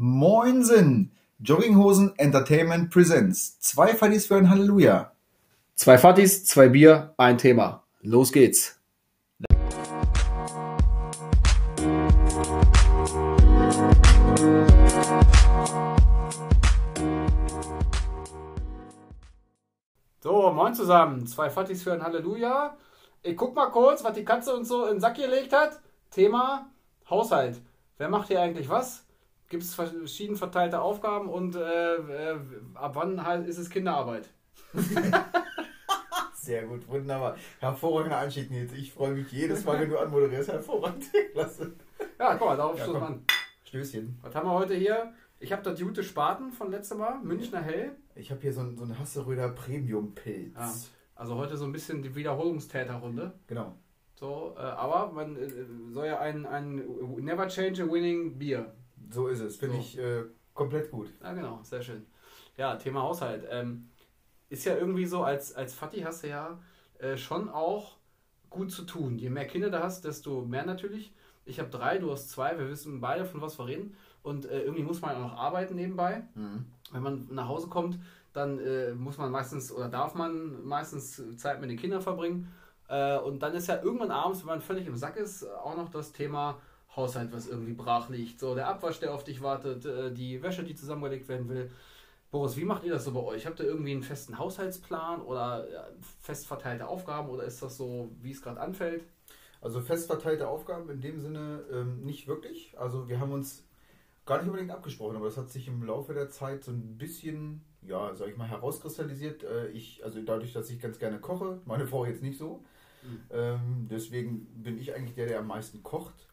[0.00, 1.10] Moinsen!
[1.40, 3.58] Jogginghosen Entertainment Presents.
[3.58, 5.10] Zwei Fadis für ein Halleluja.
[5.74, 7.82] Zwei Fattis, zwei Bier, ein Thema.
[8.02, 8.80] Los geht's.
[20.20, 21.26] So, moin zusammen.
[21.26, 22.76] Zwei Fattis für ein Halleluja.
[23.24, 25.80] Ich guck mal kurz, was die Katze uns so in den Sack gelegt hat.
[26.12, 26.70] Thema
[27.10, 27.60] Haushalt.
[27.96, 29.07] Wer macht hier eigentlich was?
[29.48, 32.38] Gibt es verschieden verteilte Aufgaben und äh, äh,
[32.74, 34.28] ab wann halt ist es Kinderarbeit?
[36.34, 37.36] Sehr gut, wunderbar.
[37.58, 38.72] Hervorragender Einstieg, Nils.
[38.74, 40.50] Ich freue mich jedes Mal, wenn du anmoderierst.
[40.50, 41.06] Hervorragend.
[41.32, 41.72] Klasse.
[42.18, 43.24] Ja, guck mal, darauf Ja, stoßen wir an.
[43.64, 44.18] Stößchen.
[44.22, 45.14] Was haben wir heute hier?
[45.40, 47.92] Ich habe das Jute Spaten von letztem Mal, Münchner Hell.
[48.16, 50.54] Ich habe hier so einen, so einen Hasseröder Premium-Pilz.
[50.56, 50.72] Ja.
[51.14, 53.32] Also heute so ein bisschen die Wiederholungstäterrunde.
[53.46, 53.76] Genau.
[54.14, 55.48] So, äh, aber man äh,
[55.90, 56.82] soll ja ein, ein
[57.18, 58.74] Never Change a Winning Bier.
[59.10, 59.56] So ist es.
[59.56, 59.80] Finde So.
[59.80, 61.08] ich äh, komplett gut.
[61.22, 62.06] Ja, genau, sehr schön.
[62.56, 63.46] Ja, Thema Haushalt.
[63.50, 63.88] Ähm,
[64.48, 66.58] ist ja irgendwie so, als, als Vati hast du ja
[66.98, 67.96] äh, schon auch
[68.50, 69.18] gut zu tun.
[69.18, 71.12] Je mehr Kinder du hast, desto mehr natürlich.
[71.44, 72.58] Ich habe drei, du hast zwei.
[72.58, 73.96] Wir wissen beide, von was wir reden.
[74.22, 76.22] Und äh, irgendwie muss man auch noch arbeiten nebenbei.
[76.92, 77.98] Wenn man nach Hause kommt,
[78.32, 82.52] dann äh, muss man meistens oder darf man meistens Zeit mit den Kindern verbringen.
[82.88, 85.88] Äh, und dann ist ja irgendwann abends, wenn man völlig im Sack ist, auch noch
[85.90, 86.58] das Thema
[86.98, 88.40] Haushalt, was irgendwie brach liegt.
[88.40, 91.70] So der Abwasch, der auf dich wartet, äh, die Wäsche, die zusammengelegt werden will.
[92.30, 93.46] Boris, wie macht ihr das so bei euch?
[93.46, 95.66] Habt ihr irgendwie einen festen Haushaltsplan oder
[96.20, 99.02] fest verteilte Aufgaben oder ist das so, wie es gerade anfällt?
[99.62, 102.74] Also fest verteilte Aufgaben in dem Sinne ähm, nicht wirklich.
[102.78, 103.66] Also wir haben uns
[104.26, 107.62] gar nicht unbedingt abgesprochen, aber das hat sich im Laufe der Zeit so ein bisschen,
[107.80, 109.44] ja, sag ich mal, herauskristallisiert.
[109.44, 112.62] Äh, ich, also dadurch, dass ich ganz gerne koche, meine Frau jetzt nicht so.
[113.02, 113.20] Mhm.
[113.30, 116.27] Ähm, deswegen bin ich eigentlich der, der am meisten kocht.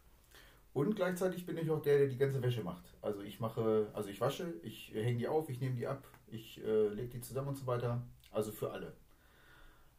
[0.75, 2.83] Und gleichzeitig bin ich auch der, der die ganze Wäsche macht.
[3.01, 6.61] Also ich mache, also ich wasche, ich hänge die auf, ich nehme die ab, ich
[6.65, 8.03] äh, lege die zusammen und so weiter.
[8.29, 8.91] Also für alle.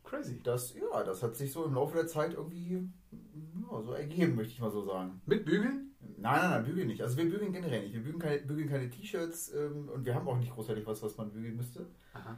[0.05, 0.43] Crazy.
[0.43, 4.53] Das, ja, das hat sich so im Laufe der Zeit irgendwie ja, so ergeben, möchte
[4.53, 5.23] ich mal so sagen.
[5.25, 5.95] Mit Bügeln?
[5.99, 7.00] Nein, nein, nein, bügeln nicht.
[7.00, 7.95] Also wir bügeln generell nicht.
[7.95, 11.17] Wir bügeln keine, bügeln keine T-Shirts ähm, und wir haben auch nicht großartig was, was
[11.17, 11.87] man bügeln müsste.
[12.12, 12.37] Aha.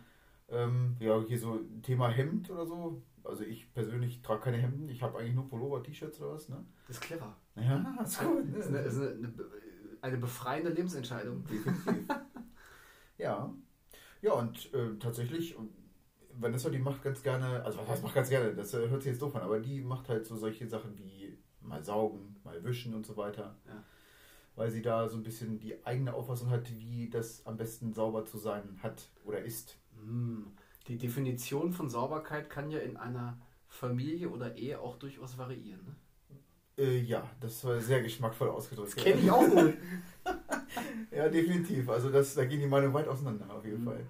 [0.50, 3.02] Ähm, ja, hier so Thema Hemd oder so.
[3.24, 4.88] Also ich persönlich trage keine Hemden.
[4.88, 6.64] Ich habe eigentlich nur Pullover, T-Shirts oder was, ne?
[6.86, 7.36] Das ist clever.
[7.56, 8.44] Ja, ist gut.
[8.54, 9.34] Das ist eine, ist eine,
[10.00, 11.44] eine, befreiende Lebensentscheidung.
[11.44, 12.08] Definitiv.
[13.18, 13.54] ja.
[14.22, 15.56] Ja, und äh, tatsächlich,
[16.32, 19.12] Vanessa, die macht ganz gerne, also was heißt macht ganz gerne, das äh, hört sich
[19.12, 22.94] jetzt doof an, aber die macht halt so solche Sachen wie mal saugen, mal wischen
[22.94, 23.56] und so weiter.
[23.66, 23.84] Ja.
[24.56, 28.24] Weil sie da so ein bisschen die eigene Auffassung hat, wie das am besten sauber
[28.24, 29.78] zu sein hat oder ist.
[30.02, 30.46] Hm.
[30.88, 33.38] Die Definition von Sauberkeit kann ja in einer
[33.68, 35.84] Familie oder Ehe auch durchaus variieren.
[35.84, 35.96] Ne?
[36.76, 38.96] Äh, ja, das war sehr geschmackvoll ausgedrückt.
[38.96, 39.74] Das kenne ich auch gut.
[41.10, 41.88] Ja, definitiv.
[41.88, 43.84] Also das, da gehen die Meinungen weit auseinander auf jeden Mhm.
[43.84, 44.06] Fall.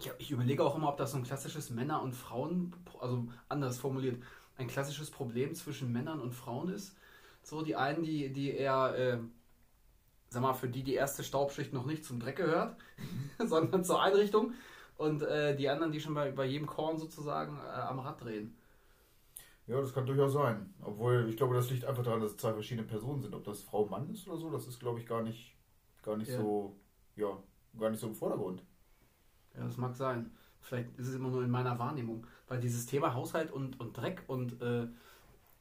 [0.00, 3.78] Ja, ich überlege auch immer, ob das so ein klassisches Männer- und Frauen, also anders
[3.78, 4.22] formuliert,
[4.56, 6.96] ein klassisches Problem zwischen Männern und Frauen ist.
[7.42, 9.18] So, die einen, die, die eher, äh,
[10.28, 12.76] sag mal, für die die erste Staubschicht noch nicht zum Dreck gehört,
[13.38, 14.54] sondern zur Einrichtung.
[14.96, 18.56] Und äh, die anderen, die schon bei, bei jedem Korn sozusagen äh, am Rad drehen.
[19.66, 20.72] Ja, das kann durchaus sein.
[20.82, 23.34] Obwohl, ich glaube, das liegt einfach daran, dass es zwei verschiedene Personen sind.
[23.34, 25.54] Ob das Frau Mann ist oder so, das ist, glaube ich, gar nicht,
[26.02, 26.38] gar nicht Ja.
[26.38, 26.76] so,
[27.16, 27.36] ja,
[27.78, 28.62] gar nicht so im Vordergrund.
[29.56, 30.30] Ja, das mag sein.
[30.60, 32.26] Vielleicht ist es immer nur in meiner Wahrnehmung.
[32.48, 34.86] Weil dieses Thema Haushalt und, und Dreck und äh,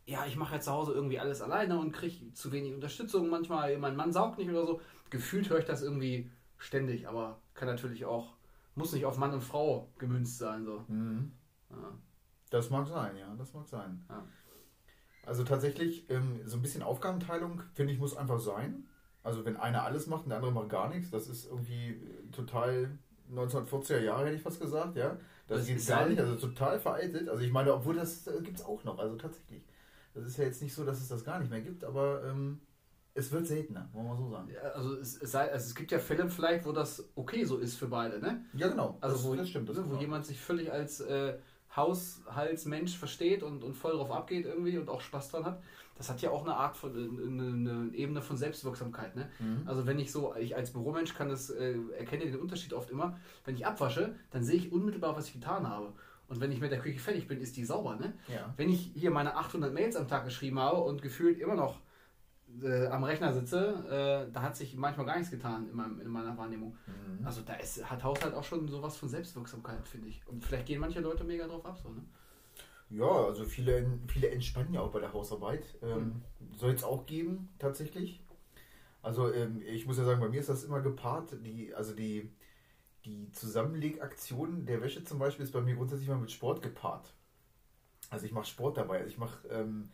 [0.06, 3.28] ja, ich mache ja zu Hause irgendwie alles alleine und kriege zu wenig Unterstützung.
[3.30, 4.82] Manchmal, mein Mann saugt nicht oder so.
[5.10, 8.34] Gefühlt höre ich das irgendwie ständig, aber kann natürlich auch,
[8.76, 10.66] muss nicht auf Mann und Frau gemünzt sein.
[10.66, 10.86] So.
[11.70, 11.98] Ja.
[12.50, 14.06] Das mag sein, ja, das mag sein.
[14.10, 14.24] Ja.
[15.26, 18.88] Also tatsächlich, ähm, so ein bisschen Aufgabenteilung, finde ich, muss einfach sein.
[19.24, 22.32] Also wenn einer alles macht und der andere macht gar nichts, das ist irgendwie äh,
[22.32, 22.98] total
[23.34, 25.18] 1940er Jahre, hätte ich fast gesagt, ja.
[25.48, 27.30] Das, Das geht gar nicht, also total veraltet.
[27.30, 29.64] Also ich meine, obwohl das äh, gibt es auch noch, also tatsächlich.
[30.14, 32.62] Das ist ja jetzt nicht so, dass es das gar nicht mehr gibt, aber ähm,
[33.18, 34.50] es wird seltener, wollen wir so sagen.
[34.54, 37.58] Ja, Also es, es, sei, also es gibt ja Fälle vielleicht, wo das okay so
[37.58, 38.46] ist für beide, ne?
[38.54, 38.98] Ja, genau.
[39.00, 39.70] Also das, wo, das stimmt.
[39.70, 40.02] Das ne, wo wahr.
[40.02, 41.38] jemand sich völlig als äh,
[41.76, 45.64] Haushaltsmensch versteht und, und voll drauf abgeht irgendwie und auch Spaß dran hat.
[45.98, 49.16] Das hat ja auch eine Art von, eine, eine Ebene von Selbstwirksamkeit.
[49.16, 49.30] Ne?
[49.40, 49.62] Mhm.
[49.66, 53.18] Also wenn ich so, ich als Büromensch kann das, äh, erkenne den Unterschied oft immer,
[53.46, 55.94] wenn ich abwasche, dann sehe ich unmittelbar, was ich getan habe.
[56.28, 57.96] Und wenn ich mit der Küche fertig bin, ist die sauber.
[57.96, 58.14] Ne?
[58.28, 58.54] Ja.
[58.58, 61.80] Wenn ich hier meine 800 Mails am Tag geschrieben habe und gefühlt immer noch
[62.64, 66.08] äh, am Rechner sitze, äh, da hat sich manchmal gar nichts getan in, meinem, in
[66.08, 66.78] meiner Wahrnehmung.
[66.88, 67.26] Mhm.
[67.26, 70.26] Also da ist, hat Haushalt auch schon sowas von Selbstwirksamkeit, finde ich.
[70.28, 71.80] Und vielleicht gehen manche Leute mega drauf ab.
[71.82, 72.04] So, ne?
[72.90, 75.66] Ja, also viele, viele entspannen ja auch bei der Hausarbeit.
[75.82, 76.22] Ähm,
[76.56, 78.22] Soll es auch geben, tatsächlich.
[79.02, 81.38] Also ähm, ich muss ja sagen, bei mir ist das immer gepaart.
[81.44, 82.32] Die, also die,
[83.06, 87.14] die Zusammenlegaktion der Wäsche zum Beispiel ist bei mir grundsätzlich immer mit Sport gepaart.
[88.10, 89.00] Also ich mache Sport dabei.
[89.00, 89.90] Also ich mache, ähm,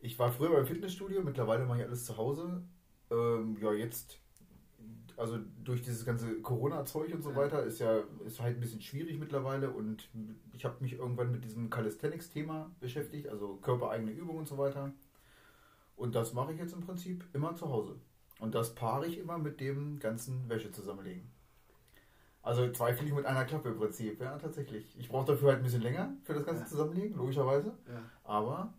[0.00, 2.62] ich war früher beim Fitnessstudio, mittlerweile mache ich alles zu Hause.
[3.10, 4.20] Ähm, ja, jetzt,
[5.16, 7.36] also durch dieses ganze Corona-Zeug und so ja.
[7.36, 10.08] weiter, ist ja ist halt ein bisschen schwierig mittlerweile und
[10.52, 14.92] ich habe mich irgendwann mit diesem Calisthenics-Thema beschäftigt, also körpereigene Übungen und so weiter.
[15.96, 17.96] Und das mache ich jetzt im Prinzip immer zu Hause.
[18.38, 21.30] Und das paare ich immer mit dem ganzen Wäsche zusammenlegen.
[22.42, 24.94] Also zwei Fliegen mit einer Klappe im Prinzip, ja, tatsächlich.
[24.98, 26.68] Ich brauche dafür halt ein bisschen länger für das ganze ja.
[26.68, 27.76] Zusammenlegen, logischerweise.
[27.88, 28.02] Ja.
[28.22, 28.74] Aber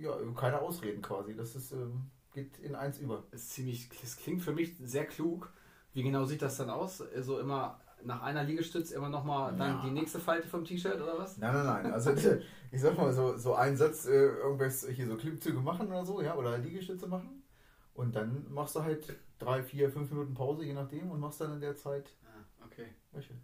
[0.00, 1.34] ja, keine Ausreden quasi.
[1.34, 3.24] Das ist, ähm, geht in eins über.
[3.30, 5.52] Das, ist ziemlich, das klingt für mich sehr klug.
[5.92, 7.02] Wie genau sieht das dann aus?
[7.02, 9.82] Also immer nach einer Liegestütz immer nochmal dann ja.
[9.84, 11.36] die nächste Falte vom T-Shirt oder was?
[11.36, 11.92] Nein, nein, nein.
[11.92, 12.12] Also
[12.72, 16.22] ich sag mal so, so einen Satz, äh, irgendwas hier so Klimmzüge machen oder so,
[16.22, 17.42] ja, oder Liegestütze machen.
[17.94, 21.52] Und dann machst du halt drei, vier, fünf Minuten Pause, je nachdem, und machst dann
[21.52, 22.86] in der Zeit ah, okay.
[23.12, 23.34] Wäsche.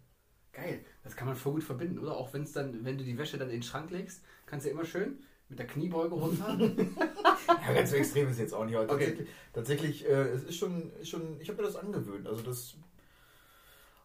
[0.51, 2.15] Geil, das kann man voll gut verbinden, oder?
[2.15, 4.69] Auch wenn es dann, wenn du die Wäsche dann in den Schrank legst, kannst du
[4.69, 6.57] ja immer schön mit der Kniebeuge runter.
[7.47, 8.75] ja, ganz so extrem ist jetzt auch nicht.
[8.75, 9.27] Aber okay.
[9.53, 12.27] Tatsächlich, tatsächlich äh, es ist schon, schon ich habe mir das angewöhnt.
[12.27, 12.75] Also das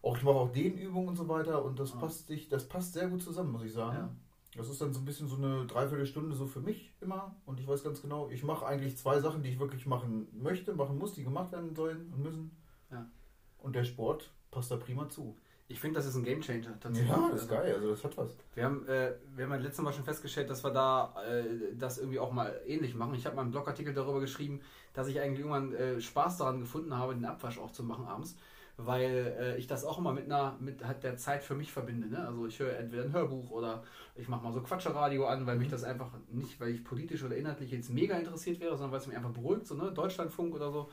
[0.03, 1.99] auch ich mache auch Dehnübungen und so weiter und das ah.
[1.99, 3.97] passt sich, das passt sehr gut zusammen, muss ich sagen.
[3.97, 4.11] Ja.
[4.57, 7.35] Das ist dann so ein bisschen so eine Dreiviertelstunde so für mich immer.
[7.47, 10.75] Und ich weiß ganz genau, ich mache eigentlich zwei Sachen, die ich wirklich machen möchte,
[10.75, 12.51] machen muss, die gemacht werden sollen und müssen.
[12.91, 13.09] Ja.
[13.59, 15.39] Und der Sport passt da prima zu.
[15.73, 16.79] Ich finde, das ist ein Gamechanger.
[16.93, 18.37] Ja, das ist geil, also das hat was.
[18.55, 22.19] Wir haben, äh, wir haben letztes Mal schon festgestellt, dass wir da äh, das irgendwie
[22.19, 23.15] auch mal ähnlich machen.
[23.15, 24.61] Ich habe mal einen Blogartikel darüber geschrieben,
[24.93, 28.37] dass ich eigentlich irgendwann äh, Spaß daran gefunden habe, den Abwasch auch zu machen abends
[28.77, 32.09] weil äh, ich das auch immer mit einer mit halt der Zeit für mich verbinde.
[32.09, 32.27] Ne?
[32.27, 33.83] Also ich höre entweder ein Hörbuch oder
[34.17, 35.73] ich mache mal so Quatscheradio an, weil mich mhm.
[35.73, 39.07] das einfach nicht, weil ich politisch oder inhaltlich jetzt mega interessiert wäre, sondern weil es
[39.07, 40.91] mich einfach beruhigt, so ne Deutschlandfunk oder so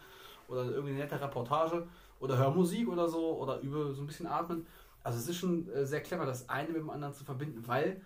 [0.48, 1.88] oder irgendwie eine nette Reportage
[2.20, 4.66] oder Hörmusik oder so oder über so ein bisschen atmen.
[5.04, 8.02] Also es ist schon äh, sehr clever, das eine mit dem anderen zu verbinden, weil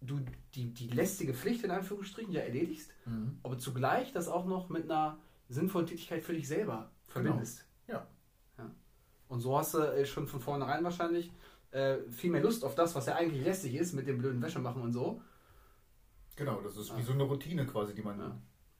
[0.00, 0.20] du
[0.54, 3.38] die, die lästige Pflicht in Anführungsstrichen ja erledigst, mhm.
[3.42, 7.58] aber zugleich das auch noch mit einer sinnvollen Tätigkeit für dich selber verbindest.
[7.58, 7.98] Genau.
[7.98, 8.06] Ja.
[9.28, 11.32] Und so hast du äh, schon von vornherein wahrscheinlich
[11.70, 14.58] äh, viel mehr Lust auf das, was ja eigentlich lästig ist, mit dem blöden Wäsche
[14.58, 15.20] machen und so.
[16.36, 18.36] Genau, das ist wie so eine Routine quasi, die man ja.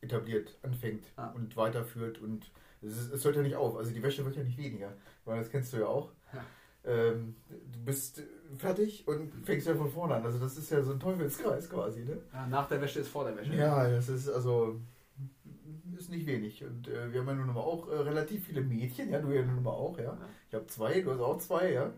[0.07, 1.31] Etabliert, anfängt ja.
[1.33, 2.51] und weiterführt und
[2.83, 3.77] es, ist, es, hört ja nicht auf.
[3.77, 4.93] Also die Wäsche wird ja nicht weniger,
[5.25, 6.13] weil das kennst du ja auch.
[6.33, 6.45] Ja.
[6.85, 8.23] Ähm, du bist
[8.59, 10.25] fertig und fängst ja von vorne an.
[10.25, 12.19] Also das ist ja so ein Teufelskreis quasi, ne?
[12.49, 13.55] nach der Wäsche ist vor der Wäsche.
[13.55, 14.81] Ja, das ist also
[15.99, 16.65] ist nicht wenig.
[16.65, 19.43] Und äh, wir haben ja nun mal auch äh, relativ viele Mädchen, ja, du ja
[19.43, 20.17] nun mal auch, ja.
[20.49, 21.93] Ich habe zwei, du hast auch zwei, ja.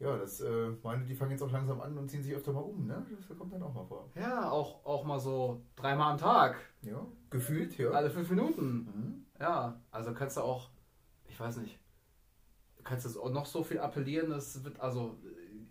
[0.00, 2.60] Ja, das äh, meine, die fangen jetzt auch langsam an und ziehen sich öfter mal
[2.60, 3.04] um, ne?
[3.28, 4.08] Das kommt dann auch mal vor.
[4.14, 6.56] Ja, auch, auch mal so dreimal am Tag.
[6.82, 7.90] Ja, gefühlt, ja.
[7.90, 8.64] Alle fünf Minuten.
[8.84, 9.26] Mhm.
[9.40, 10.70] Ja, also kannst du auch,
[11.28, 11.78] ich weiß nicht,
[12.84, 15.18] kannst du auch noch so viel appellieren, das wird also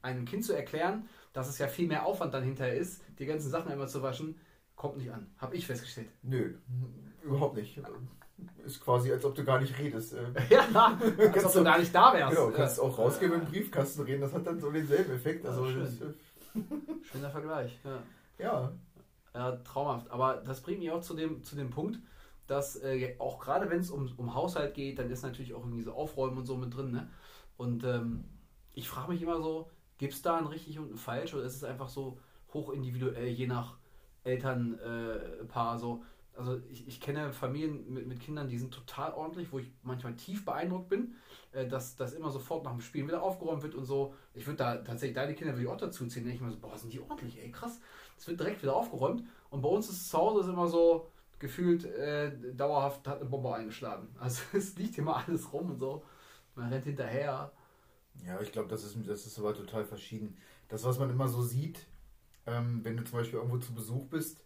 [0.01, 3.49] einem Kind zu erklären, dass es ja viel mehr Aufwand dann hinterher ist, die ganzen
[3.49, 4.39] Sachen immer zu waschen,
[4.75, 5.31] kommt nicht an.
[5.37, 6.09] Habe ich festgestellt.
[6.21, 6.55] Nö,
[7.23, 7.81] Überhaupt nicht.
[8.65, 10.13] Ist quasi, als ob du gar nicht redest.
[10.13, 10.25] Äh.
[10.49, 10.99] ja,
[11.33, 12.35] als ob du gar nicht da wärst.
[12.35, 14.21] Genau, du kannst auch rausgehen mit dem Briefkasten reden.
[14.21, 15.45] Das hat dann so denselben Effekt.
[15.45, 16.13] Also ja, schön.
[17.03, 17.79] Schöner Vergleich.
[17.83, 17.99] Ja.
[18.37, 18.71] ja.
[19.33, 19.51] ja.
[19.57, 20.11] traumhaft.
[20.11, 21.99] Aber das bringt mich auch zu dem, zu dem Punkt,
[22.45, 25.83] dass äh, auch gerade wenn es um, um Haushalt geht, dann ist natürlich auch irgendwie
[25.83, 26.91] so Aufräumen und so mit drin.
[26.91, 27.09] Ne?
[27.57, 28.25] Und ähm,
[28.73, 31.55] ich frage mich immer so, gibt es da ein richtig und ein falsch oder ist
[31.55, 32.19] es einfach so
[32.53, 33.77] hoch individuell, je nach
[34.23, 36.03] Elternpaar äh, so?
[36.37, 40.15] Also ich, ich kenne Familien mit, mit Kindern, die sind total ordentlich, wo ich manchmal
[40.15, 41.15] tief beeindruckt bin,
[41.51, 44.13] äh, dass das immer sofort nach dem Spielen wieder aufgeräumt wird und so.
[44.33, 46.59] Ich würde da tatsächlich deine Kinder würde ich auch dazu ziehen, denke ich mir so,
[46.59, 47.79] boah, sind die ordentlich, ey, krass.
[48.17, 49.23] Es wird direkt wieder aufgeräumt.
[49.49, 54.07] Und bei uns ist zu Hause immer so gefühlt äh, dauerhaft hat eine Bombe eingeschlagen.
[54.19, 56.03] Also es liegt immer alles rum und so.
[56.55, 57.51] Man rennt hinterher.
[58.25, 60.37] Ja, ich glaube, das ist, das ist aber total verschieden.
[60.69, 61.85] Das, was man immer so sieht,
[62.47, 64.41] ähm, wenn du zum Beispiel irgendwo zu Besuch bist,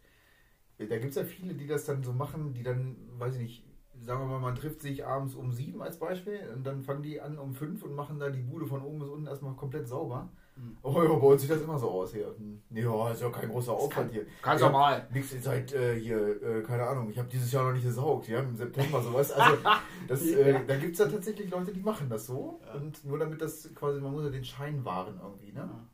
[0.87, 3.65] da gibt es ja viele, die das dann so machen, die dann, weiß ich nicht,
[4.01, 7.21] sagen wir mal, man trifft sich abends um sieben als Beispiel und dann fangen die
[7.21, 10.29] an um fünf und machen da die Bude von oben bis unten erstmal komplett sauber.
[10.55, 10.77] Mhm.
[10.81, 12.35] Oh ja, bei uns sieht das immer so aus hier.
[12.71, 14.25] Ja, ist ja kein großer Aufwand hier.
[14.41, 15.07] Ganz normal.
[15.13, 18.39] Nix seit äh, hier, äh, keine Ahnung, ich habe dieses Jahr noch nicht gesaugt, ja,
[18.39, 19.31] im September sowas.
[19.31, 19.57] Also
[20.07, 22.59] das, äh, da gibt es ja tatsächlich Leute, die machen das so.
[22.65, 22.73] Ja.
[22.73, 25.69] Und nur damit das quasi, man muss ja den Schein wahren irgendwie, ne?
[25.71, 25.87] Ja.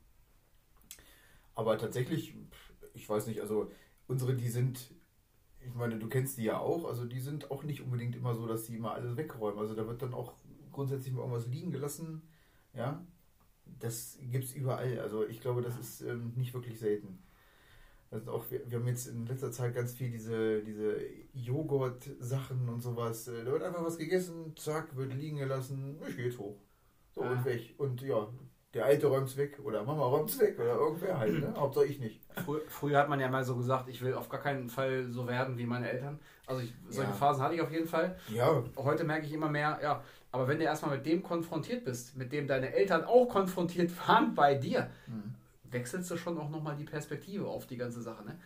[1.56, 2.36] Aber tatsächlich,
[2.94, 3.72] ich weiß nicht, also
[4.07, 4.93] unsere, die sind,
[5.59, 8.47] ich meine, du kennst die ja auch, also die sind auch nicht unbedingt immer so,
[8.47, 9.59] dass sie immer alles wegräumen.
[9.59, 10.33] Also da wird dann auch
[10.71, 12.21] grundsätzlich mal irgendwas liegen gelassen.
[12.73, 13.05] Ja,
[13.79, 14.99] das gibt es überall.
[14.99, 17.19] Also ich glaube, das ist ähm, nicht wirklich selten.
[18.09, 20.97] Also auch, wir, wir haben jetzt in letzter Zeit ganz viel diese, diese
[21.33, 23.27] Joghurt-Sachen und sowas.
[23.27, 26.57] Äh, Da wird einfach was gegessen, zack, wird liegen gelassen, ich geht's hoch.
[27.13, 27.31] So Ah.
[27.31, 27.75] und weg.
[27.77, 28.27] Und ja,
[28.77, 31.53] der Alte räumt's weg oder Mama räumt's weg oder irgendwer halt, ne?
[31.57, 32.22] Hauptsache ich nicht.
[32.46, 35.27] Früher, früher hat man ja mal so gesagt, ich will auf gar keinen Fall so
[35.27, 36.19] werden wie meine Eltern.
[36.46, 37.15] Also ich, solche Ja.
[37.15, 38.17] Phasen hatte ich auf jeden Fall.
[38.29, 42.15] Ja, Heute merke ich immer mehr, ja, aber wenn du erstmal mit dem konfrontiert bist,
[42.15, 45.34] mit dem deine Eltern auch konfrontiert waren bei dir, Mhm.
[45.72, 48.24] wechselst du schon auch nochmal die Perspektive auf die ganze Sache.
[48.24, 48.39] Ne?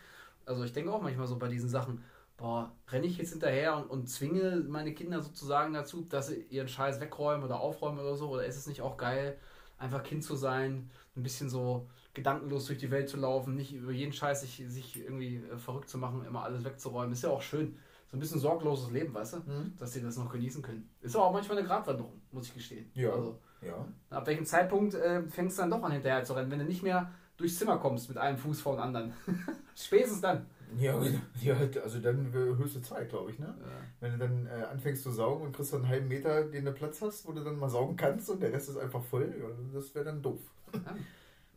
[0.46, 2.04] Also ich denke auch manchmal so bei diesen Sachen,
[2.38, 6.68] boah, renne ich jetzt hinterher und, und zwinge meine Kinder sozusagen dazu, dass sie ihren
[6.70, 9.38] Scheiß wegräumen oder aufräumen oder so, oder ist es nicht auch geil,
[9.82, 13.92] einfach Kind zu sein, ein bisschen so gedankenlos durch die Welt zu laufen, nicht über
[13.92, 17.42] jeden Scheiß sich, sich irgendwie äh, verrückt zu machen, immer alles wegzuräumen, ist ja auch
[17.42, 17.78] schön.
[18.10, 19.38] So ein bisschen sorgloses Leben, weißt du?
[19.38, 19.74] Mhm.
[19.78, 20.90] dass sie das noch genießen können.
[21.00, 22.92] Ist aber auch manchmal eine Gratwanderung, muss ich gestehen.
[22.94, 23.12] Ja.
[23.12, 23.88] Also, ja.
[24.10, 26.84] ab welchem Zeitpunkt äh, fängst du dann doch an hinterher zu rennen, wenn du nicht
[26.84, 29.14] mehr durchs Zimmer kommst mit einem Fuß vor dem anderen?
[29.76, 30.46] Spätestens dann.
[30.78, 31.02] Ja,
[31.42, 33.54] ja, also dann höchste Zeit, glaube ich, ne?
[34.00, 36.72] Wenn du dann äh, anfängst zu saugen und kriegst dann einen halben Meter, den du
[36.72, 39.48] Platz hast, wo du dann mal saugen kannst und der Rest ist einfach voll, ja,
[39.74, 40.40] das wäre dann doof.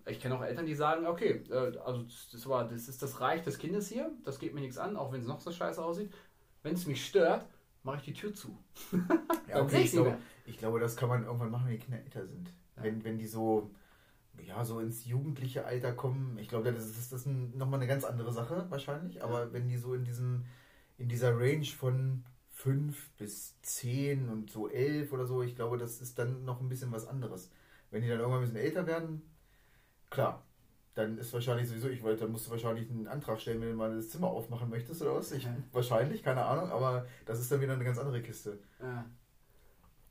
[0.06, 3.42] Ich kenne auch Eltern, die sagen, okay, äh, also das, war, das ist das Reich
[3.42, 6.12] des Kindes hier, das geht mir nichts an, auch wenn es noch so scheiße aussieht.
[6.62, 7.46] Wenn es mich stört,
[7.82, 8.58] mache ich die Tür zu.
[9.48, 10.16] Ja, okay, ich, glaube,
[10.46, 12.48] ich glaube, das kann man irgendwann machen, wenn die Kinder älter sind.
[12.76, 12.82] Ja.
[12.82, 13.70] Wenn, wenn die so,
[14.42, 17.88] ja, so ins jugendliche Alter kommen, ich glaube, das ist, das ist ein, nochmal eine
[17.88, 20.44] ganz andere Sache wahrscheinlich, aber wenn die so in diesem,
[20.98, 26.00] in dieser Range von 5 bis 10 und so 11 oder so, ich glaube, das
[26.00, 27.50] ist dann noch ein bisschen was anderes.
[27.90, 29.22] Wenn die dann irgendwann ein bisschen älter werden,
[30.10, 30.44] klar,
[30.94, 33.76] dann ist wahrscheinlich sowieso, ich wollte, dann musst du wahrscheinlich einen Antrag stellen, wenn du
[33.76, 35.32] mal das Zimmer aufmachen möchtest oder was.
[35.32, 35.56] Ich, Ja.
[35.72, 38.60] Wahrscheinlich, keine Ahnung, aber das ist dann wieder eine ganz andere Kiste.
[38.80, 39.04] Ja.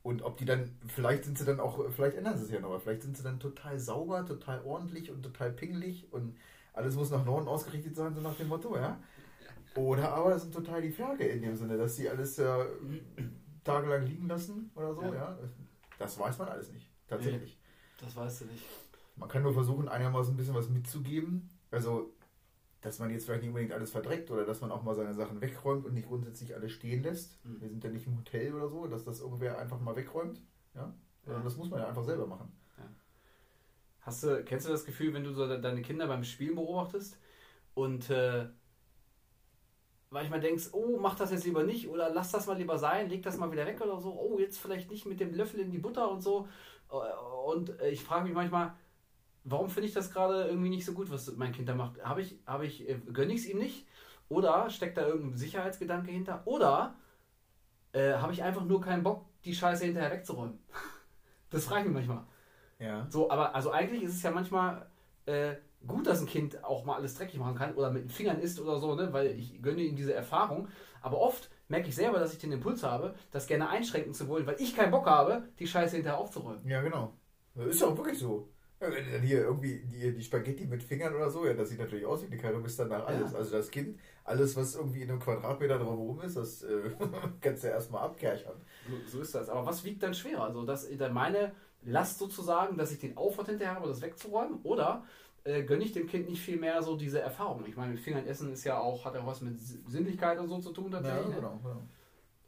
[0.04, 2.68] Und ob die dann, vielleicht sind sie dann auch, vielleicht ändern sie es ja noch,
[2.68, 6.36] aber vielleicht sind sie dann total sauber, total ordentlich und total pingelig und
[6.74, 9.00] alles muss nach Norden ausgerichtet sein, so nach dem Motto, ja.
[9.74, 12.66] Oder aber es sind total die Ferge in dem Sinne, dass sie alles ja
[13.64, 15.14] tagelang liegen lassen oder so, Ja.
[15.14, 15.38] ja.
[15.98, 17.58] Das weiß man alles nicht, tatsächlich.
[17.98, 18.62] Das weißt du nicht.
[19.16, 21.48] Man kann nur versuchen, einigermaßen ein bisschen was mitzugeben.
[21.70, 22.13] Also,
[22.84, 25.40] dass man jetzt vielleicht nicht unbedingt alles verdreckt oder dass man auch mal seine Sachen
[25.40, 27.42] wegräumt und nicht grundsätzlich alles stehen lässt.
[27.44, 27.60] Mhm.
[27.60, 30.42] Wir sind ja nicht im Hotel oder so, dass das irgendwer einfach mal wegräumt.
[30.74, 30.94] Ja?
[31.26, 31.40] Ja.
[31.42, 32.52] Das muss man ja einfach selber machen.
[34.02, 37.18] Hast du, kennst du das Gefühl, wenn du so de- deine Kinder beim Spielen beobachtest
[37.72, 38.48] und äh,
[40.10, 43.22] manchmal denkst, oh, mach das jetzt lieber nicht oder lass das mal lieber sein, leg
[43.22, 45.78] das mal wieder weg oder so, oh, jetzt vielleicht nicht mit dem Löffel in die
[45.78, 46.46] Butter und so.
[46.90, 46.96] Äh,
[47.46, 48.74] Und äh, ich frage mich manchmal,
[49.44, 52.02] warum finde ich das gerade irgendwie nicht so gut, was mein Kind da macht?
[52.02, 53.86] Habe ich, habe ich, äh, gönne ich es ihm nicht?
[54.28, 56.42] Oder steckt da irgendein Sicherheitsgedanke hinter?
[56.46, 56.96] Oder
[57.92, 60.58] äh, habe ich einfach nur keinen Bock, die Scheiße hinterher wegzuräumen?
[61.50, 62.24] Das frage ich mich manchmal.
[62.80, 63.06] Ja.
[63.10, 64.90] So, aber also eigentlich ist es ja manchmal
[65.26, 65.54] äh,
[65.86, 68.58] gut, dass ein Kind auch mal alles dreckig machen kann oder mit den Fingern isst
[68.58, 69.12] oder so, ne?
[69.12, 70.66] weil ich gönne ihm diese Erfahrung.
[71.00, 74.46] Aber oft merke ich selber, dass ich den Impuls habe, das gerne einschränken zu wollen,
[74.46, 76.66] weil ich keinen Bock habe, die Scheiße hinterher aufzuräumen.
[76.66, 77.14] Ja, genau.
[77.54, 78.48] Das ist ja auch wirklich so.
[78.80, 81.78] Ja, wenn dann hier irgendwie die, die Spaghetti mit Fingern oder so, ja, das sieht
[81.78, 83.32] natürlich aus wie eine Karre bis danach alles.
[83.32, 83.38] Ja.
[83.38, 86.90] Also das Kind, alles, was irgendwie in einem Quadratmeter drumherum ist, das äh,
[87.40, 88.56] kannst du ja erstmal abkerchern.
[88.88, 89.48] So, so ist das.
[89.48, 90.44] Aber was wiegt dann schwerer?
[90.44, 91.52] Also, dass dann meine
[91.82, 94.60] Last sozusagen, dass ich den Aufwand hinterher habe, das wegzuräumen?
[94.62, 95.04] Oder
[95.44, 97.64] äh, gönne ich dem Kind nicht viel mehr so diese Erfahrung?
[97.66, 100.48] Ich meine, mit Fingern essen ist ja auch, hat ja auch was mit Sinnlichkeit und
[100.48, 101.28] so zu tun Ja, tatsächlich.
[101.28, 101.34] ne?
[101.36, 101.82] genau, genau.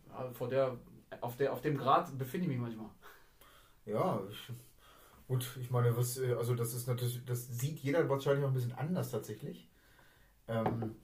[0.08, 0.76] Ja, vor der,
[1.20, 2.88] auf, der, auf dem Grad befinde ich mich manchmal.
[3.84, 4.50] Ja, ich,
[5.28, 8.54] gut, ich meine, was, äh, also das ist natürlich, das sieht jeder wahrscheinlich auch ein
[8.54, 9.68] bisschen anders tatsächlich.
[10.48, 10.96] Ähm,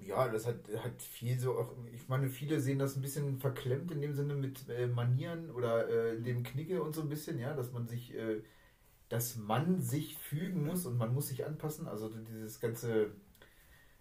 [0.00, 3.90] ja, das hat, hat viel so auch, ich meine, viele sehen das ein bisschen verklemmt
[3.90, 7.54] in dem Sinne mit äh, Manieren oder äh, dem Knicke und so ein bisschen, ja,
[7.54, 8.42] dass man sich, äh,
[9.08, 13.10] dass man sich fügen muss und man muss sich anpassen, also dieses ganze,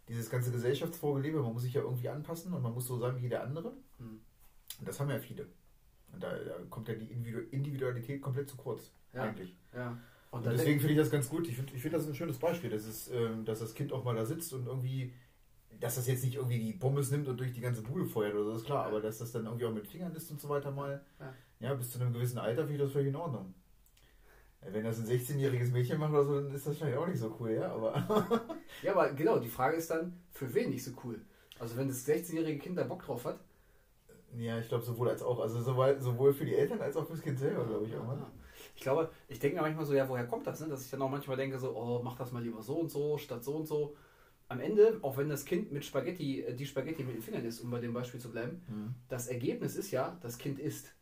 [0.07, 3.29] dieses ganze Gesellschaftsvorgelebe, man muss sich ja irgendwie anpassen und man muss so sein wie
[3.29, 3.73] der andere.
[3.97, 4.21] Hm.
[4.79, 5.47] Und das haben ja viele.
[6.13, 9.23] Und da, da kommt ja die Individu- Individualität komplett zu kurz, Ja.
[9.23, 9.55] eigentlich.
[9.73, 9.97] Ja.
[10.31, 11.47] Und, Und deswegen finde ich das ganz gut.
[11.47, 14.03] Ich finde ich find das ein schönes Beispiel, dass, es, ähm, dass das Kind auch
[14.03, 15.13] mal da sitzt und irgendwie,
[15.79, 18.43] dass das jetzt nicht irgendwie die Pommes nimmt und durch die ganze Bude feuert oder
[18.45, 20.71] so, ist klar, aber dass das dann irgendwie auch mit Fingern ist und so weiter
[20.71, 21.01] mal.
[21.19, 21.33] Ja.
[21.61, 23.53] Ja, bis zu einem gewissen Alter finde ich das völlig in Ordnung.
[24.61, 27.19] Ja, Wenn das ein 16-jähriges Mädchen macht oder so, dann ist das vielleicht auch nicht
[27.19, 27.93] so cool, ja, aber.
[28.83, 31.21] ja, aber genau, die Frage ist dann, für wen nicht so cool?
[31.59, 33.39] Also wenn das 16-jährige Kind da Bock drauf hat.
[34.37, 35.39] ja, ich glaube sowohl als auch.
[35.39, 38.07] Also sowohl, sowohl für die Eltern als auch fürs Kind selber, glaube ich auch.
[38.07, 38.25] Ne?
[38.75, 40.59] Ich glaube, ich denke mir manchmal so, ja, woher kommt das?
[40.59, 40.67] Ne?
[40.67, 43.17] Dass ich dann auch manchmal denke, so, oh, mach das mal lieber so und so,
[43.17, 43.95] statt so und so.
[44.47, 47.63] Am Ende, auch wenn das Kind mit Spaghetti, äh, die Spaghetti mit den Fingern isst,
[47.63, 48.93] um bei dem Beispiel zu bleiben, Hm.
[49.09, 50.93] das Ergebnis ist ja, das Kind isst.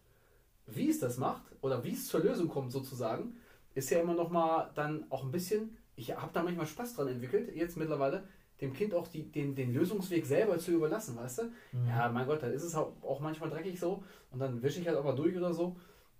[0.65, 3.35] Wie es das macht oder wie es zur Lösung kommt sozusagen,
[3.73, 7.07] ist ja immer noch mal dann auch ein bisschen ich habe da manchmal Spaß dran
[7.07, 8.23] entwickelt, jetzt mittlerweile,
[8.61, 11.43] dem Kind auch die, den, den Lösungsweg selber zu überlassen, weißt du?
[11.71, 11.87] Mhm.
[11.87, 14.97] Ja, mein Gott, da ist es auch manchmal dreckig so und dann wische ich halt
[14.97, 15.75] auch mal durch oder so.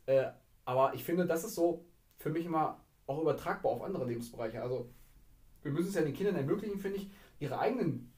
[0.06, 0.26] Äh,
[0.66, 1.86] aber ich finde, das ist so
[2.18, 4.62] für mich immer auch übertragbar auf andere Lebensbereiche.
[4.62, 4.90] Also
[5.62, 8.12] wir müssen es ja den Kindern ermöglichen, finde ich, ihre eigenen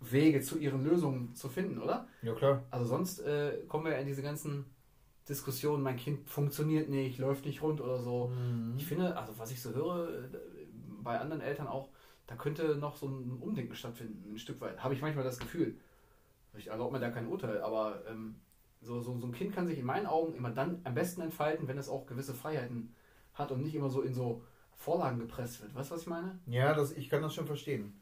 [0.00, 2.06] Wege zu ihren Lösungen zu finden, oder?
[2.22, 2.64] Ja, klar.
[2.70, 4.66] Also sonst äh, kommen wir ja in diese ganzen
[5.28, 8.28] Diskussionen, mein Kind funktioniert nicht, läuft nicht rund oder so.
[8.28, 8.74] Mhm.
[8.76, 10.28] Ich finde, also was ich so höre, äh,
[11.02, 11.90] bei anderen Eltern auch,
[12.26, 14.82] da könnte noch so ein Umdenken stattfinden, ein Stück weit.
[14.82, 15.76] Habe ich manchmal das Gefühl.
[16.56, 18.36] Ich erlaube mir da kein Urteil, aber ähm,
[18.82, 21.68] so, so, so ein Kind kann sich in meinen Augen immer dann am besten entfalten,
[21.68, 22.94] wenn es auch gewisse Freiheiten
[23.32, 25.74] hat und nicht immer so in so Vorlagen gepresst wird.
[25.74, 26.38] Weißt du, was ich meine?
[26.46, 28.00] Ja, das, ich kann das schon verstehen.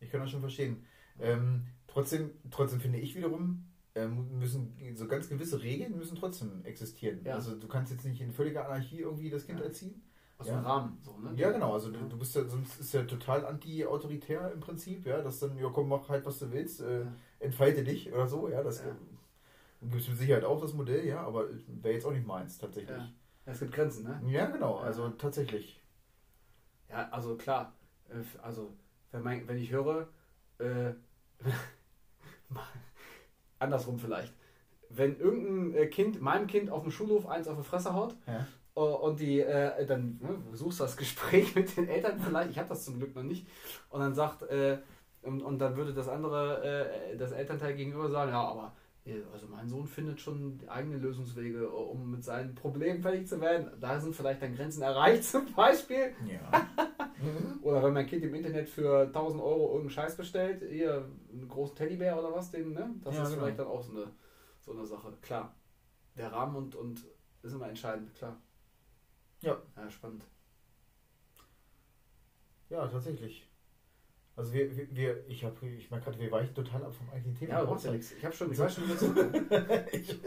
[0.00, 0.84] Ich kann das schon verstehen.
[1.20, 7.20] Ähm, trotzdem, trotzdem finde ich wiederum, ähm, müssen so ganz gewisse Regeln müssen trotzdem existieren.
[7.24, 7.34] Ja.
[7.34, 9.66] Also du kannst jetzt nicht in völliger Anarchie irgendwie das Kind ja.
[9.66, 10.02] erziehen.
[10.36, 10.56] Aus ja.
[10.56, 11.32] dem Rahmen, so, ne?
[11.36, 11.74] Ja, genau.
[11.74, 15.68] Also du, bist ja, sonst ist ja total anti-autoritär im Prinzip, ja, dass dann, ja
[15.72, 17.06] komm, mach halt, was du willst, äh,
[17.38, 18.96] entfalte dich oder so, ja, das ja.
[19.90, 22.96] Gibt es mit Sicherheit auch das Modell, ja, aber wäre jetzt auch nicht meins, tatsächlich.
[22.96, 23.08] Ja.
[23.46, 24.20] Es gibt Grenzen, ne?
[24.26, 25.82] Ja, genau, also tatsächlich.
[26.88, 27.74] Ja, also klar,
[28.08, 28.72] äh, also
[29.12, 30.08] wenn, mein, wenn ich höre,
[30.58, 30.92] äh,
[33.58, 34.32] andersrum vielleicht.
[34.88, 38.46] Wenn irgendein äh, Kind, meinem Kind auf dem Schulhof eins auf die Fresse haut ja.
[38.74, 42.84] Und die äh, dann ne, suchst das Gespräch mit den Eltern vielleicht, ich habe das
[42.84, 43.46] zum Glück noch nicht,
[43.90, 44.78] und dann sagt, äh,
[45.22, 46.62] und, und dann würde das andere,
[47.12, 48.72] äh, das Elternteil gegenüber sagen, ja, aber
[49.32, 53.70] also mein Sohn findet schon eigene Lösungswege, um mit seinen Problemen fertig zu werden.
[53.78, 56.14] Da sind vielleicht dann Grenzen erreicht zum Beispiel.
[56.26, 56.66] Ja.
[57.62, 61.76] oder wenn mein Kind im Internet für 1000 Euro irgendeinen Scheiß bestellt, hier einen großen
[61.76, 62.94] Teddybär oder was, den, ne?
[63.02, 63.42] das ja, ist genau.
[63.42, 64.10] vielleicht dann auch so eine,
[64.60, 65.12] so eine Sache.
[65.20, 65.54] Klar,
[66.16, 67.04] der Rahmen und, und
[67.42, 68.40] ist immer entscheidend, klar.
[69.42, 69.60] Ja.
[69.76, 70.24] Ja, spannend.
[72.70, 73.46] Ja, tatsächlich.
[74.36, 77.52] Also wir, wir, ich habe, ich merke gerade, wir weichen total ab vom eigentlichen Thema.
[77.52, 78.12] Ja, aber ja nichts.
[78.12, 78.84] Ich habe schon, ich weiß schon
[79.92, 80.20] ich,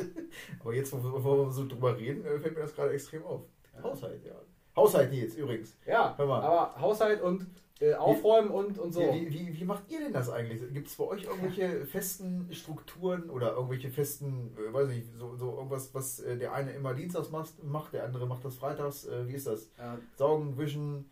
[0.61, 3.41] Aber jetzt, wo, wo, wir so drüber reden, äh, fällt mir das gerade extrem auf.
[3.75, 3.83] Ja.
[3.83, 4.35] Haushalt, ja.
[4.75, 5.77] Haushalt jetzt übrigens.
[5.85, 7.47] Ja, aber Haushalt und
[7.79, 9.01] äh, Aufräumen wie, und, und so.
[9.01, 10.61] Wie, wie, wie, macht ihr denn das eigentlich?
[10.73, 15.55] Gibt es bei euch irgendwelche festen Strukturen oder irgendwelche festen, äh, weiß nicht, so, so
[15.55, 19.05] irgendwas, was äh, der eine immer dienstags macht, macht, der andere macht das freitags?
[19.05, 19.69] Äh, wie ist das?
[19.77, 19.99] Ja.
[20.15, 21.09] Saugen, wischen,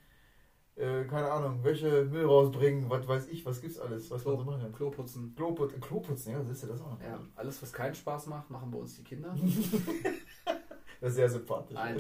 [0.75, 4.39] äh, keine Ahnung, Wäsche, Müll rausbringen, was weiß ich, was gibt's alles, was Klo, man
[4.39, 4.73] so machen kann.
[4.73, 5.33] Kloputzen.
[5.35, 7.01] Kloputzen, Kloputzen, ja, siehst du das auch noch.
[7.01, 9.35] Ja, alles, was keinen Spaß macht, machen bei uns die Kinder.
[11.01, 11.75] das ist sehr sympathisch.
[11.75, 11.97] Nein,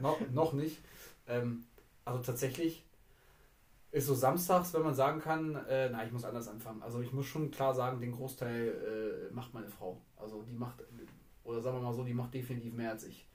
[0.00, 0.78] no, noch nicht.
[1.26, 1.64] Ähm,
[2.04, 2.86] also tatsächlich
[3.90, 6.82] ist so samstags, wenn man sagen kann, äh, na, ich muss anders anfangen.
[6.82, 10.00] Also ich muss schon klar sagen, den Großteil äh, macht meine Frau.
[10.16, 10.84] Also die macht,
[11.42, 13.28] oder sagen wir mal so, die macht definitiv mehr als ich.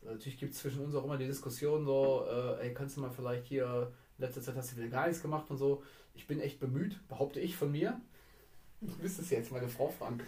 [0.00, 3.00] Also natürlich gibt es zwischen uns auch immer die Diskussion so, äh, ey, kannst du
[3.00, 5.82] mal vielleicht hier letzte Zeit hast du wieder gar nichts gemacht und so.
[6.14, 8.00] Ich bin echt bemüht, behaupte ich von mir.
[8.80, 10.20] Du müsstest jetzt meine Frau fragen,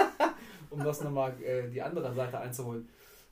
[0.70, 2.88] um das nochmal äh, die andere Seite einzuholen.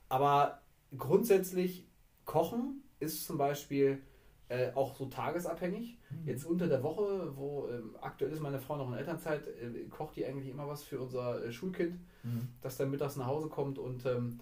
[0.09, 0.61] Aber
[0.97, 1.87] grundsätzlich,
[2.25, 4.01] Kochen ist zum Beispiel
[4.49, 5.97] äh, auch so tagesabhängig.
[6.09, 6.27] Mhm.
[6.27, 10.15] Jetzt unter der Woche, wo ähm, aktuell ist meine Frau noch in Elternzeit, äh, kocht
[10.15, 12.49] die eigentlich immer was für unser äh, Schulkind, mhm.
[12.61, 14.39] das dann mittags nach Hause kommt und ähm,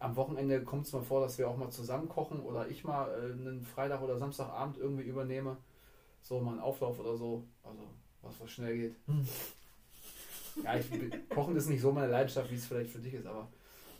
[0.00, 3.08] am Wochenende kommt es mal vor, dass wir auch mal zusammen kochen oder ich mal
[3.08, 5.56] äh, einen Freitag oder Samstagabend irgendwie übernehme.
[6.22, 7.44] So mal einen Auflauf oder so.
[7.62, 7.82] Also
[8.22, 8.96] was, was schnell geht.
[9.06, 9.26] Hm.
[10.64, 10.88] Ja, ich,
[11.28, 13.48] Kochen ist nicht so meine Leidenschaft, wie es vielleicht für dich ist, aber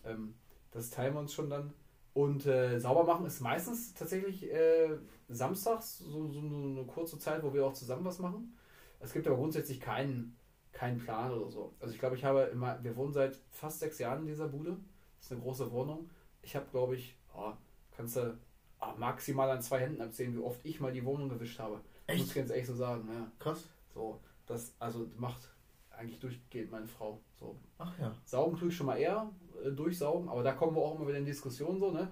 [0.05, 0.35] ähm,
[0.73, 1.73] das teilen wir uns schon dann.
[2.13, 4.97] Und äh, sauber machen ist meistens tatsächlich äh,
[5.29, 8.57] samstags, so, so eine kurze Zeit, wo wir auch zusammen was machen.
[8.99, 10.37] Es gibt aber grundsätzlich keinen,
[10.73, 11.73] keinen Plan oder so.
[11.81, 14.77] Also ich glaube, ich habe immer, wir wohnen seit fast sechs Jahren in dieser Bude.
[15.21, 16.11] Das ist eine große Wohnung.
[16.43, 17.53] Ich habe, glaube ich, oh,
[17.97, 18.37] kannst du
[18.81, 21.81] oh, maximal an zwei Händen abzählen, wie oft ich mal die Wohnung gewischt habe.
[22.07, 22.21] Echt?
[22.21, 23.09] Muss ich ganz ehrlich so sagen.
[23.13, 23.31] Ja.
[23.39, 23.69] Krass.
[23.95, 25.51] So, das also macht
[25.91, 27.21] eigentlich durchgehend meine Frau.
[27.39, 27.57] So.
[27.79, 28.15] Ach ja.
[28.25, 29.31] Saugen tue ich schon mal eher,
[29.65, 32.09] äh, durchsaugen, aber da kommen wir auch immer wieder in Diskussionen so, ne?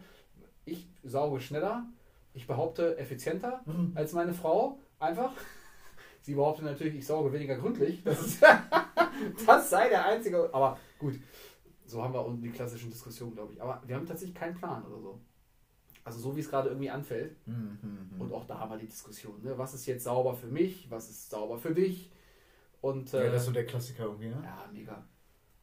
[0.66, 1.86] Ich sauge schneller,
[2.34, 3.92] ich behaupte effizienter mhm.
[3.94, 5.32] als meine Frau, einfach.
[6.20, 8.02] Sie behauptet natürlich, ich sauge weniger gründlich.
[8.04, 8.42] Das, ist,
[9.46, 10.50] das sei der einzige.
[10.52, 11.14] Aber gut,
[11.88, 13.62] so haben wir unten die klassischen Diskussionen, glaube ich.
[13.62, 15.20] Aber wir haben tatsächlich keinen Plan oder so.
[16.04, 17.36] Also so wie es gerade irgendwie anfällt.
[17.46, 19.42] Mhm, mhm, Und auch da haben wir die Diskussion.
[19.42, 19.56] Ne?
[19.58, 20.90] Was ist jetzt sauber für mich?
[20.90, 22.10] Was ist sauber für dich?
[22.80, 24.40] Und, äh, ja, das ist so der Klassiker irgendwie, ne?
[24.44, 25.04] Ja, mega.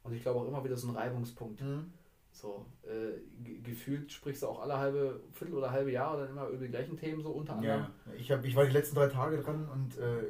[0.04, 1.62] Und ich glaube auch immer wieder so ein Reibungspunkt.
[1.62, 1.92] Mhm.
[2.32, 6.66] So, äh, gefühlt sprichst du auch alle halbe, Viertel oder halbe Jahre dann immer über
[6.66, 7.80] die gleichen Themen so unter anderem.
[7.80, 10.24] Ja, ich, hab, ich war die letzten drei Tage dran und äh,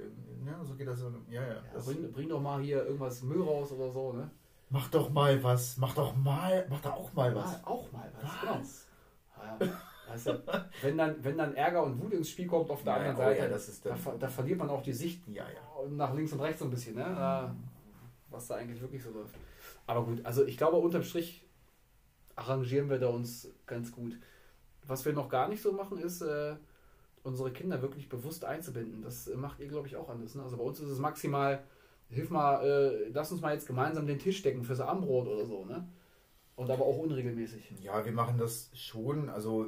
[0.46, 1.02] ja, so geht das.
[1.02, 1.48] Ja, ja.
[1.48, 4.30] ja bring, bring, doch mal hier irgendwas Müll raus oder so, ne?
[4.76, 7.54] Mach doch mal was, mach doch mal, mach da auch mal was.
[7.54, 8.42] Ja, auch mal was, was?
[8.42, 9.72] genau.
[9.72, 10.34] Ja.
[10.34, 10.44] Du,
[10.82, 13.20] wenn, dann, wenn dann Ärger und Wut ins Spiel kommt auf der Ja, anderen oh
[13.22, 15.24] Seite, ja, das ist da, da verliert man auch die Sicht
[15.90, 17.56] nach links und rechts so ein bisschen, ne?
[18.30, 19.36] Was da eigentlich wirklich so läuft.
[19.88, 21.48] Aber gut, also ich glaube, unterm Strich
[22.36, 24.20] arrangieren wir da uns ganz gut.
[24.86, 26.58] Was wir noch gar nicht so machen, ist, äh,
[27.24, 29.02] unsere Kinder wirklich bewusst einzubinden.
[29.02, 30.36] Das äh, macht ihr, glaube ich, auch anders.
[30.36, 30.44] Ne?
[30.44, 31.64] Also bei uns ist es maximal,
[32.10, 35.65] hilf mal, äh, lass uns mal jetzt gemeinsam den Tisch decken fürs Abendbrot oder so,
[35.65, 35.88] ne?
[36.56, 37.74] Und aber auch unregelmäßig.
[37.82, 39.30] Ja, wir machen das schon.
[39.30, 39.68] Also,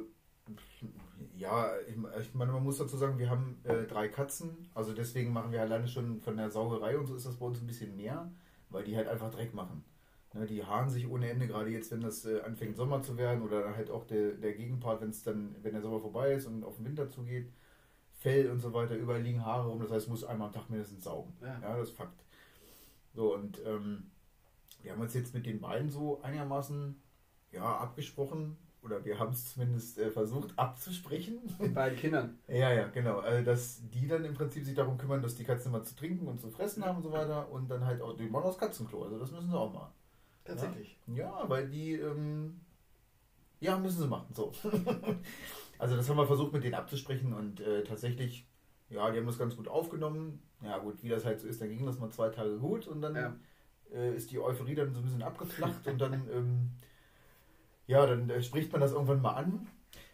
[1.36, 4.70] ja, ich, meine, man muss dazu sagen, wir haben äh, drei Katzen.
[4.74, 7.60] Also deswegen machen wir alleine schon von der Saugerei und so ist das bei uns
[7.60, 8.30] ein bisschen mehr,
[8.70, 9.84] weil die halt einfach Dreck machen.
[10.34, 13.42] Ne, die haaren sich ohne Ende, gerade jetzt, wenn das äh, anfängt Sommer zu werden
[13.42, 16.46] oder dann halt auch der, der Gegenpart, wenn es dann, wenn der Sommer vorbei ist
[16.46, 17.50] und auf den Winter zugeht.
[18.12, 21.04] Fell und so weiter, überall liegen Haare rum, das heißt, muss einmal am Tag mindestens
[21.04, 21.34] saugen.
[21.40, 21.60] Ja.
[21.62, 22.24] Ja, das ist Fakt.
[23.14, 24.10] So, und ähm,
[24.82, 27.00] wir haben uns jetzt mit den beiden so einigermaßen
[27.52, 31.40] ja, abgesprochen, oder wir haben es zumindest äh, versucht abzusprechen.
[31.58, 32.38] Mit beiden Kindern.
[32.46, 33.18] ja, ja, genau.
[33.18, 36.28] Also, dass die dann im Prinzip sich darum kümmern, dass die Katzen immer zu trinken
[36.28, 37.50] und zu fressen haben und so weiter.
[37.50, 39.02] Und dann halt auch die wollen aufs Katzenklo.
[39.04, 39.92] Also das müssen sie auch machen.
[40.44, 40.98] Tatsächlich.
[41.08, 42.60] Ja, weil die, ähm,
[43.60, 44.32] ja, müssen sie machen.
[44.32, 44.52] So.
[45.78, 48.46] also das haben wir versucht mit denen abzusprechen und äh, tatsächlich,
[48.90, 50.42] ja, die haben das ganz gut aufgenommen.
[50.62, 53.00] Ja gut, wie das halt so ist, dann ging das mal zwei Tage gut und
[53.02, 53.36] dann Ja.
[53.92, 56.70] äh, ist die Euphorie dann so ein bisschen abgeflacht und dann, ähm,
[57.86, 59.66] ja, dann äh, spricht man das irgendwann mal an.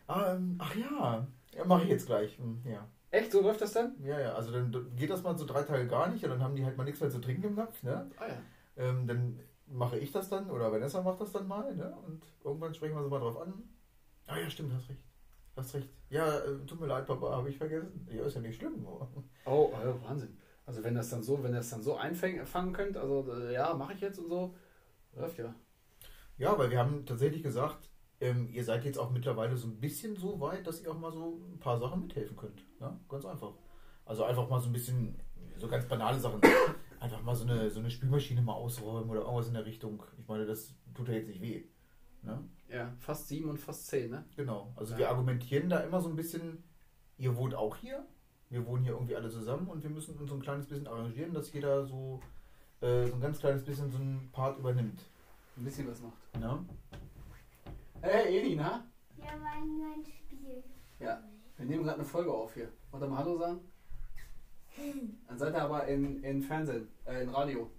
[0.06, 2.36] Ah, ähm, ach ja, ja mache ich jetzt gleich.
[2.38, 2.86] Hm, Ja.
[3.10, 3.30] Echt?
[3.30, 3.94] So läuft das dann?
[4.02, 6.56] ja, ja, also dann geht das mal so drei Tage gar nicht und dann haben
[6.56, 8.10] die halt mal nichts mehr zu trinken im Napf, ne?
[8.16, 8.36] Ah ja.
[8.76, 11.94] Ähm, dann mache ich das dann oder Vanessa macht das dann mal, ne?
[12.06, 13.54] Und irgendwann sprechen wir so mal drauf an.
[14.26, 15.00] Ah ja, stimmt, hast recht.
[15.56, 15.88] Hast recht.
[16.10, 18.06] Ja, äh, tut mir leid, Papa, habe ich vergessen.
[18.10, 18.82] Ja, ist ja nicht schlimm.
[18.82, 19.08] nur.
[19.46, 20.36] Oh, oh, Wahnsinn.
[20.66, 23.74] Also wenn das dann so, wenn ihr das dann so einfangen könnt, also äh, ja,
[23.74, 24.54] mache ich jetzt und so,
[25.14, 25.54] läuft ja.
[26.38, 27.90] Ja, weil wir haben tatsächlich gesagt,
[28.20, 31.12] ähm, ihr seid jetzt auch mittlerweile so ein bisschen so weit, dass ihr auch mal
[31.12, 32.64] so ein paar Sachen mithelfen könnt.
[32.80, 33.52] Ja, ganz einfach.
[34.04, 35.20] Also einfach mal so ein bisschen,
[35.56, 36.40] so ganz banale Sachen.
[37.00, 40.02] Einfach mal so eine, so eine Spülmaschine mal ausräumen oder irgendwas in der Richtung.
[40.18, 41.64] Ich meine, das tut ja jetzt nicht weh.
[42.22, 42.42] Ne?
[42.74, 44.24] Ja, fast sieben und fast zehn, ne?
[44.36, 44.72] Genau.
[44.74, 44.98] Also Ja.
[44.98, 46.64] wir argumentieren da immer so ein bisschen,
[47.18, 48.04] ihr wohnt auch hier,
[48.50, 51.32] wir wohnen hier irgendwie alle zusammen und wir müssen uns so ein kleines bisschen arrangieren,
[51.32, 52.20] dass jeder so,
[52.80, 55.00] äh, so ein ganz kleines bisschen so einen Part übernimmt.
[55.56, 56.40] Ein bisschen was macht.
[56.40, 56.64] Ne?
[58.00, 58.84] Hey, Eni, na?
[59.18, 60.64] Ja, war nur ein Spiel.
[60.98, 61.22] Ja.
[61.56, 62.68] Wir nehmen gerade eine Folge auf hier.
[62.90, 63.60] Wollt ihr mal Hallo sagen?
[65.28, 67.70] Dann seid ihr aber in, in Fernsehen, äh, in Radio.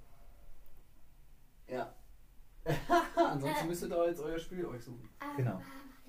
[1.67, 1.93] Ja.
[3.15, 5.09] Ansonsten müsstet ihr jetzt euer Spiel euch suchen.
[5.19, 5.61] Aber Genau.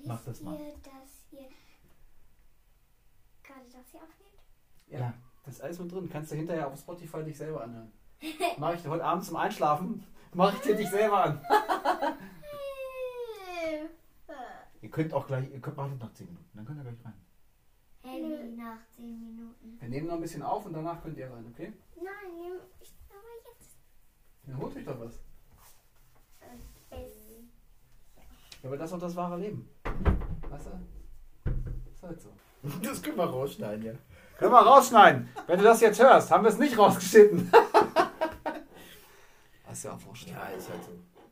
[0.05, 0.59] Mach wisst das mal.
[0.59, 1.47] ihr, dass ihr
[3.43, 4.41] gerade das hier aufnehmt?
[4.87, 5.13] Ja.
[5.45, 6.09] Das ist alles mit drin.
[6.11, 7.91] Kannst du hinterher auf Spotify dich selber anhören.
[8.57, 11.41] Mach ich dir heute Abend zum Einschlafen, mach ich dir dich selber an.
[14.81, 17.13] Ihr könnt auch gleich, ihr könnt wartet noch 10 Minuten, dann könnt ihr gleich rein.
[18.03, 19.77] Handy nach 10 Minuten.
[19.79, 21.73] Wir nehmen noch ein bisschen auf und danach könnt ihr rein, okay?
[21.95, 23.77] Nein, ich aber jetzt.
[24.45, 25.15] Dann holt euch doch was.
[26.39, 27.37] Äh, es-
[28.67, 29.69] Ja, aber das ist doch das wahre Leben.
[30.49, 31.51] Weißt du?
[31.89, 32.29] Ist halt so.
[32.83, 33.93] Das können wir rausschneiden, ja.
[34.37, 35.29] Können wir rausschneiden.
[35.47, 37.49] Wenn du das jetzt hörst, haben wir es nicht rausgeschnitten.
[39.67, 40.29] Das ist ja auch wurscht.
[40.29, 40.91] Ja, ist halt so.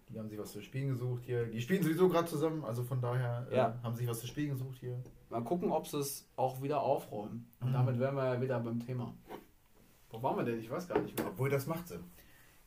[0.09, 1.45] Die haben sich was zu spielen gesucht hier.
[1.47, 3.73] Die spielen sowieso gerade zusammen, also von daher äh, Ja.
[3.81, 5.01] haben sich was zu spielen gesucht hier.
[5.29, 7.49] Mal gucken, ob sie es auch wieder aufräumen.
[7.59, 7.73] Und Mhm.
[7.73, 9.13] damit wären wir ja wieder beim Thema.
[10.11, 10.59] Wo waren wir denn?
[10.59, 11.27] Ich weiß gar nicht mehr.
[11.27, 11.99] Obwohl, das macht sie.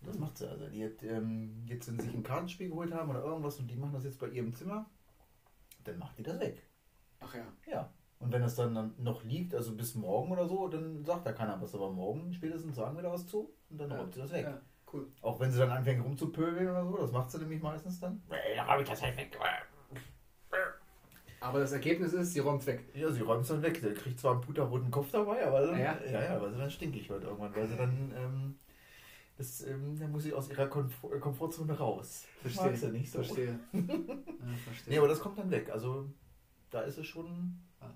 [0.02, 0.48] Das macht sie.
[0.48, 3.68] Also die hat ähm, jetzt, wenn sie sich ein Kartenspiel geholt haben oder irgendwas und
[3.70, 4.87] die machen das jetzt bei ihrem Zimmer,
[5.84, 6.62] dann macht die das weg.
[7.20, 7.44] Ach ja.
[7.70, 7.92] Ja.
[8.20, 11.32] Und wenn das dann, dann noch liegt, also bis morgen oder so, dann sagt da
[11.32, 11.74] keiner was.
[11.74, 14.44] Aber morgen spätestens sagen wir da was zu und dann räumt sie das weg.
[14.44, 14.61] Ja,
[14.92, 15.06] cool.
[15.20, 18.22] Auch wenn sie dann anfängt rumzupöbeln oder so, das macht sie nämlich meistens dann.
[18.30, 19.38] Ey, Dann räume ich das halt weg.
[21.40, 22.84] Aber das Ergebnis ist, sie räumt weg.
[22.94, 23.80] Ja, sie räumt es dann weg.
[23.80, 25.96] Der kriegt zwar einen puterroten Kopf dabei, aber dann, Ja.
[26.04, 28.58] ja, ja, weil sie dann stinkig wird irgendwann, weil sie dann, ähm,
[29.38, 32.27] das, ähm, dann muss sie aus ihrer Komfort äh, Komfortzone raus.
[32.42, 32.66] Verstehe.
[32.66, 33.18] Mag sie nicht so.
[33.22, 33.59] Verstehe.
[33.72, 33.81] ja,
[34.64, 34.92] verstehe.
[34.92, 35.70] Nee, aber das kommt dann weg.
[35.70, 36.11] Also
[36.70, 37.94] da ist es schon, Ja.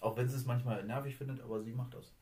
[0.00, 2.14] auch wenn sie es manchmal nervig findet, aber sie macht das.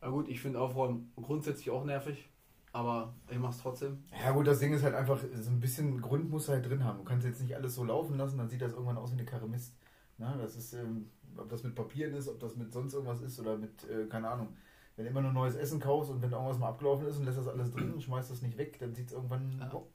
[0.00, 2.28] Na gut, ich finde Aufräumen grundsätzlich auch nervig.
[2.72, 4.04] Aber ich mach's trotzdem.
[4.22, 6.98] Ja gut, das Ding ist halt einfach, so ein bisschen Grund muss halt drin haben.
[6.98, 9.24] Du kannst jetzt nicht alles so laufen lassen, dann sieht das irgendwann aus wie eine
[9.24, 9.74] Karre Mist.
[10.18, 13.40] Na, das ist, ähm, ob das mit Papieren ist, ob das mit sonst irgendwas ist
[13.40, 14.56] oder mit, äh, keine Ahnung.
[15.00, 17.38] Wenn du immer nur neues Essen kaufst und wenn irgendwas mal abgelaufen ist und lässt
[17.38, 19.72] das alles drin und schmeißt das nicht weg, dann sieht es irgendwann, Ja.
[19.72, 19.86] oh,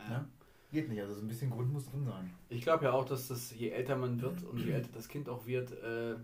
[0.00, 0.08] Ja.
[0.08, 0.28] ne?
[0.72, 1.00] geht nicht.
[1.00, 2.34] Also so ein bisschen Grund muss drin sein.
[2.48, 5.28] Ich glaube ja auch, dass das, je älter man wird und je älter das Kind
[5.28, 6.16] auch wird, äh,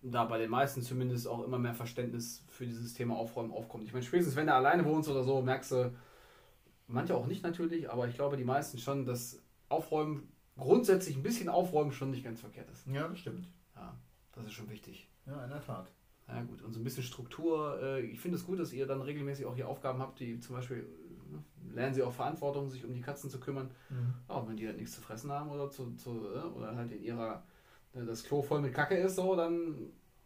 [0.00, 3.84] da bei den meisten zumindest auch immer mehr Verständnis für dieses Thema Aufräumen aufkommt.
[3.84, 5.92] Ich meine, spätestens wenn du alleine wohnst oder so, merkst du,
[6.86, 11.50] manche auch nicht natürlich, aber ich glaube die meisten schon, dass Aufräumen grundsätzlich ein bisschen
[11.50, 12.86] aufräumen schon nicht ganz verkehrt ist.
[12.86, 13.46] Ja, das stimmt.
[13.76, 13.94] Ja,
[14.32, 15.08] das ist schon wichtig.
[15.26, 15.90] Ja, in der Tat.
[16.28, 17.80] Ja gut, und so ein bisschen Struktur.
[17.82, 20.56] Äh, ich finde es gut, dass ihr dann regelmäßig auch hier Aufgaben habt, die zum
[20.56, 23.70] Beispiel äh, lernen sie auch Verantwortung, sich um die Katzen zu kümmern.
[24.28, 27.02] Ja, wenn die halt nichts zu fressen haben oder zu, zu äh, oder halt in
[27.02, 27.42] ihrer
[27.94, 29.74] äh, das Klo voll mit Kacke ist, so, dann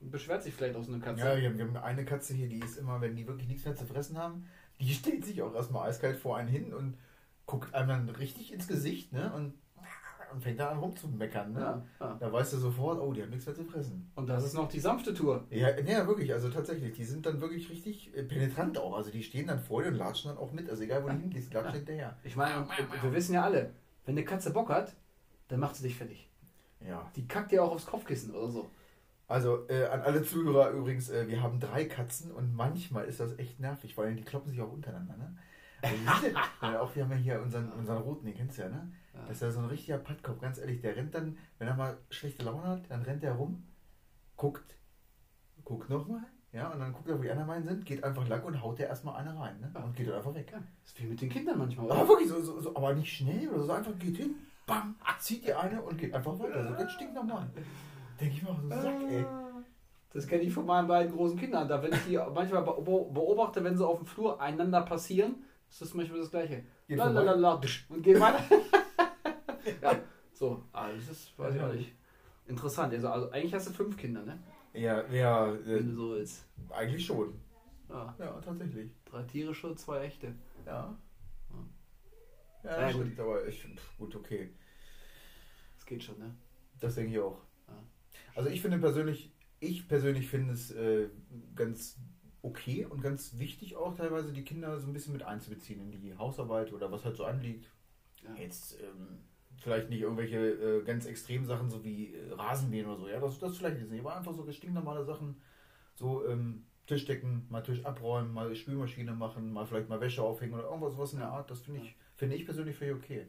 [0.00, 1.20] beschwert sich vielleicht auch so eine Katze.
[1.20, 3.64] Ja, wir haben, wir haben eine Katze hier, die ist immer, wenn die wirklich nichts
[3.64, 4.46] mehr zu fressen haben,
[4.80, 6.96] die stellt sich auch erstmal eiskalt vor einen hin und
[7.46, 9.32] guckt einem dann richtig ins Gesicht, ne?
[9.34, 9.54] Und,
[10.32, 11.60] und fängt da an rumzumeckern, ne?
[11.60, 12.16] Ja, ja.
[12.18, 14.10] Da weißt du sofort, oh, die haben nichts mehr zu fressen.
[14.14, 15.44] Und das ist noch die sanfte Tour.
[15.50, 18.96] Ja, ja, wirklich, also tatsächlich, die sind dann wirklich richtig äh, penetrant auch.
[18.96, 20.68] Also die stehen dann vor dir und latschen dann auch mit.
[20.70, 21.76] Also egal, wo du hingehst, latschen Ja.
[21.78, 22.16] hinterher.
[22.24, 22.66] Ich meine,
[23.02, 23.70] wir wissen ja alle,
[24.06, 24.94] wenn eine Katze Bock hat,
[25.48, 26.28] dann macht sie dich fertig.
[26.86, 27.10] Ja.
[27.16, 28.70] Die kackt dir auch aufs Kopfkissen oder so.
[29.28, 33.38] Also äh, an alle Zuhörer übrigens, äh, wir haben drei Katzen und manchmal ist das
[33.38, 35.36] echt nervig, weil die kloppen sich auch untereinander, ne?
[35.82, 36.26] Also,
[36.62, 38.90] äh, auch wir haben ja hier unseren, unseren roten, den kennst du ja, ne?
[39.14, 39.20] Ja.
[39.26, 40.80] Das ist ja so ein richtiger Pattkopf, ganz ehrlich.
[40.80, 43.62] Der rennt dann, wenn er mal schlechte Laune hat, dann rennt er rum,
[44.36, 44.76] guckt,
[45.64, 48.42] guckt nochmal, ja, und dann guckt er, wo die anderen beiden sind, geht einfach lang
[48.44, 49.70] und haut der erstmal eine rein, ne?
[49.82, 50.50] Und geht dann einfach weg.
[50.52, 52.08] Ja, ist wie mit den Kindern manchmal, Aber oder?
[52.08, 54.34] wirklich, so, so, so, aber nicht schnell oder so, einfach geht hin,
[54.66, 56.66] bam, zieht die eine und geht einfach weiter.
[56.68, 57.48] So ganz stinknormal.
[58.20, 59.24] Denke ich mir auch so, Sack, ey.
[60.12, 61.66] Das kenne ich von meinen beiden großen Kindern.
[61.68, 65.36] Da, wenn ich die manchmal be- beobachte, wenn sie auf dem Flur einander passieren,
[65.72, 66.64] ist das manchmal das Gleiche.
[66.86, 68.44] Geht Lalalala, Und gehen weiter.
[69.82, 69.98] ja,
[70.32, 70.64] so.
[70.72, 71.92] Ah, das ist, weiß ich auch nicht.
[72.46, 72.92] Interessant.
[72.92, 74.38] Also, also eigentlich hast du fünf Kinder, ne?
[74.74, 76.46] Ja, ja, Wenn du äh, so willst.
[76.70, 77.34] eigentlich schon.
[77.88, 78.90] Ja, Ja, tatsächlich.
[79.04, 80.34] drei tierische, zwei echte.
[80.66, 80.96] Ja.
[82.64, 83.18] Ja, Ja, das gut.
[83.18, 84.54] aber ich, pff, gut, okay.
[85.74, 86.34] Das geht schon, ne?
[86.80, 87.38] Das denke ich auch.
[87.68, 87.74] Ja.
[88.34, 91.08] Also ich finde persönlich, ich persönlich finde es äh,
[91.54, 91.98] ganz
[92.42, 96.16] okay und ganz wichtig auch teilweise die Kinder so ein bisschen mit einzubeziehen in die
[96.16, 97.70] Hausarbeit oder was halt so anliegt.
[98.22, 98.34] Ja.
[98.34, 99.20] Jetzt ähm,
[99.58, 103.38] vielleicht nicht irgendwelche äh, ganz extremen Sachen, so wie äh, Rasenmähen oder so, ja, das,
[103.38, 105.40] das vielleicht jetzt nicht, aber einfach so stinknormale Sachen,
[105.94, 110.54] so ähm, Tisch decken, mal Tisch abräumen, mal Spülmaschine machen, mal vielleicht mal Wäsche aufhängen
[110.54, 113.26] oder irgendwas was in der Art, das finde ich, finde ich persönlich völlig okay.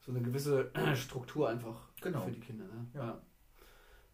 [0.00, 2.20] So eine gewisse Struktur einfach Genau.
[2.20, 2.86] für die Kinder, ne?
[2.94, 3.20] Ja.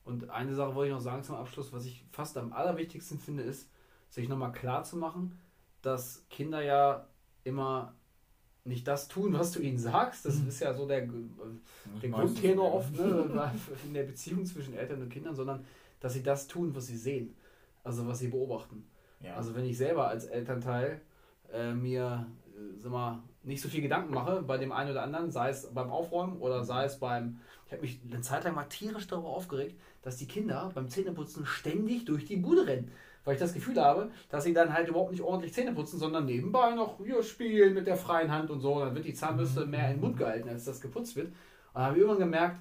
[0.04, 3.42] Und eine Sache wollte ich noch sagen zum Abschluss, was ich fast am allerwichtigsten finde,
[3.42, 3.70] ist,
[4.14, 5.36] sich nochmal klar zu machen,
[5.82, 7.06] dass Kinder ja
[7.42, 7.94] immer
[8.64, 10.24] nicht das tun, was du ihnen sagst.
[10.24, 10.48] Das Mhm.
[10.48, 11.08] ist ja so der, der
[12.10, 13.52] Meistens, Grundtenor oft ne,
[13.84, 15.64] in der Beziehung zwischen Eltern und Kindern, sondern
[16.00, 17.34] dass sie das tun, was sie sehen.
[17.82, 18.86] Also was sie beobachten.
[19.20, 19.34] Ja.
[19.34, 21.00] Also wenn ich selber als Elternteil
[21.52, 25.30] äh, mir äh, sag mal, nicht so viel Gedanken mache bei dem einen oder anderen,
[25.30, 27.40] sei es beim Aufräumen oder sei es beim.
[27.66, 31.44] Ich habe mich eine Zeit lang mal tierisch darüber aufgeregt, dass die Kinder beim Zähneputzen
[31.44, 32.90] ständig durch die Bude rennen.
[33.24, 36.26] Weil ich das Gefühl habe, dass sie dann halt überhaupt nicht ordentlich Zähne putzen, sondern
[36.26, 38.80] nebenbei noch hier spielen mit der freien Hand und so.
[38.80, 41.28] Dann wird die Zahnbürste mehr in den Mund gehalten, als das geputzt wird.
[41.28, 41.34] Und
[41.74, 42.56] dann habe ich irgendwann gemerkt,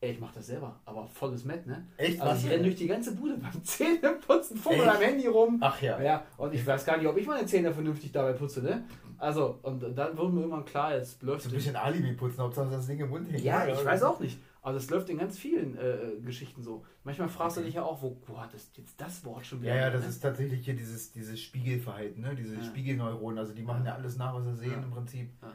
[0.00, 1.86] ey, ich mache das selber, aber volles Met, ne?
[1.96, 2.20] Echt?
[2.20, 2.44] Also Was?
[2.44, 5.58] ich renne durch die ganze Bude beim Zähneputzen, fummel am Handy rum.
[5.60, 6.00] Ach ja.
[6.00, 8.84] Ja, und ich weiß gar nicht, ob ich meine Zähne vernünftig dabei putze, ne?
[9.18, 12.70] Also, und dann wurde mir irgendwann klar, jetzt läuft So ein bisschen Alibi putzen, Hauptsache
[12.70, 13.42] das Ding im Mund hängt.
[13.42, 14.38] Ja, ich weiß auch nicht.
[14.66, 16.84] Aber das läuft in ganz vielen äh, Geschichten so.
[17.04, 17.68] Manchmal fragst du Okay.
[17.68, 19.72] dich ja auch, wo, hat das jetzt das Wort schon wieder?
[19.72, 20.08] Ja, ja, das ne?
[20.08, 22.34] ist tatsächlich hier dieses, dieses Spiegelverhalten, ne?
[22.34, 22.64] diese Ja.
[22.64, 23.38] Spiegelneuronen.
[23.38, 24.82] Also die machen ja alles nach, was sie sehen Ja.
[24.82, 25.30] im Prinzip.
[25.40, 25.52] Ja.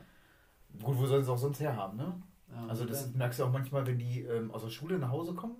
[0.82, 2.24] Gut, wo sollen sie es auch sonst herhaben, ne?
[2.70, 5.10] Also und das dann- merkst du auch manchmal, wenn die ähm, aus der Schule nach
[5.10, 5.58] Hause kommen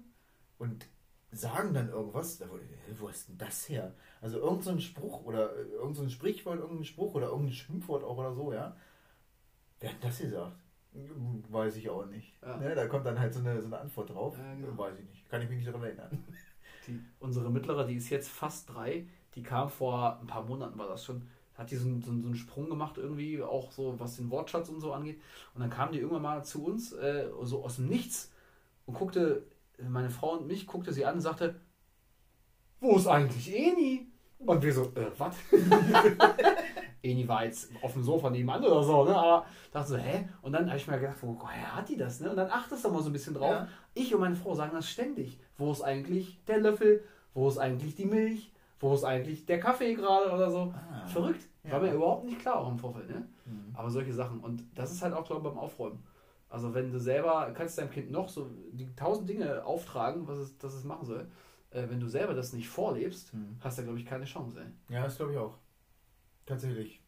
[0.58, 0.88] und
[1.34, 3.94] sagen dann irgendwas, da wo, äh, ist denn das her?
[4.22, 8.16] Also irgendein so Spruch oder äh, irgendein so Sprichwort, irgendein Spruch oder irgendein Schimpfwort auch
[8.18, 8.78] oder so, ja.
[9.82, 10.56] Wer hat das gesagt?
[10.94, 12.34] Weiß ich auch nicht.
[12.42, 12.58] Ja.
[12.58, 14.38] Ne, da kommt dann halt so eine, so eine Antwort drauf.
[14.38, 14.78] Ja, genau.
[14.78, 15.30] Weiß ich nicht.
[15.30, 16.24] Kann ich mich nicht daran erinnern.
[16.88, 20.88] Die, unsere mittlere, die ist jetzt fast drei, die kam vor ein paar Monaten, war
[20.88, 24.16] das schon, hat die so einen, so so einen Sprung gemacht irgendwie, auch so was
[24.16, 25.22] den Wortschatz und so angeht.
[25.54, 28.32] Und dann kam die irgendwann mal zu uns, äh, so aus dem Nichts
[28.88, 29.44] und guckte,
[29.78, 31.62] meine Frau und mich, guckte sie an und sagte,
[32.80, 34.08] wo ist eigentlich Eni?
[34.40, 35.36] Und wir so, äh, was?
[37.04, 39.16] Eni war jetzt auf dem Sofa nebenan oder so, ne?
[39.16, 40.28] aber dachte so, hä?
[40.42, 42.20] Und dann habe ich mir gedacht, woher hat die das?
[42.20, 42.30] Ne?
[42.30, 43.50] Und dann achtest du mal so ein bisschen drauf.
[43.52, 43.68] Ja.
[43.94, 45.40] Ich und meine Frau sagen das ständig.
[45.58, 47.04] Wo ist eigentlich der Löffel?
[47.34, 48.52] Wo ist eigentlich die Milch?
[48.80, 50.74] Wo ist eigentlich der Kaffee gerade oder so?
[50.76, 51.06] Ah.
[51.08, 51.42] Verrückt.
[51.64, 51.74] Ja.
[51.74, 53.10] War mir überhaupt nicht klar auch im Vorfeld.
[53.10, 53.28] Ne?
[53.46, 53.74] Mhm.
[53.76, 54.40] Aber solche Sachen.
[54.40, 56.04] Und das ist halt auch, glaube ich, beim Aufräumen.
[56.50, 60.58] Also wenn du selber, kannst deinem Kind noch so die tausend Dinge auftragen, was es,
[60.58, 61.28] dass es machen soll.
[61.70, 63.56] Äh, wenn du selber das nicht vorlebst, Mhm.
[63.62, 64.60] hast du, glaube ich, keine Chance.
[64.60, 64.96] Ey.
[64.96, 65.58] Ja, das glaube ich auch.
[66.46, 67.02] Tatsächlich.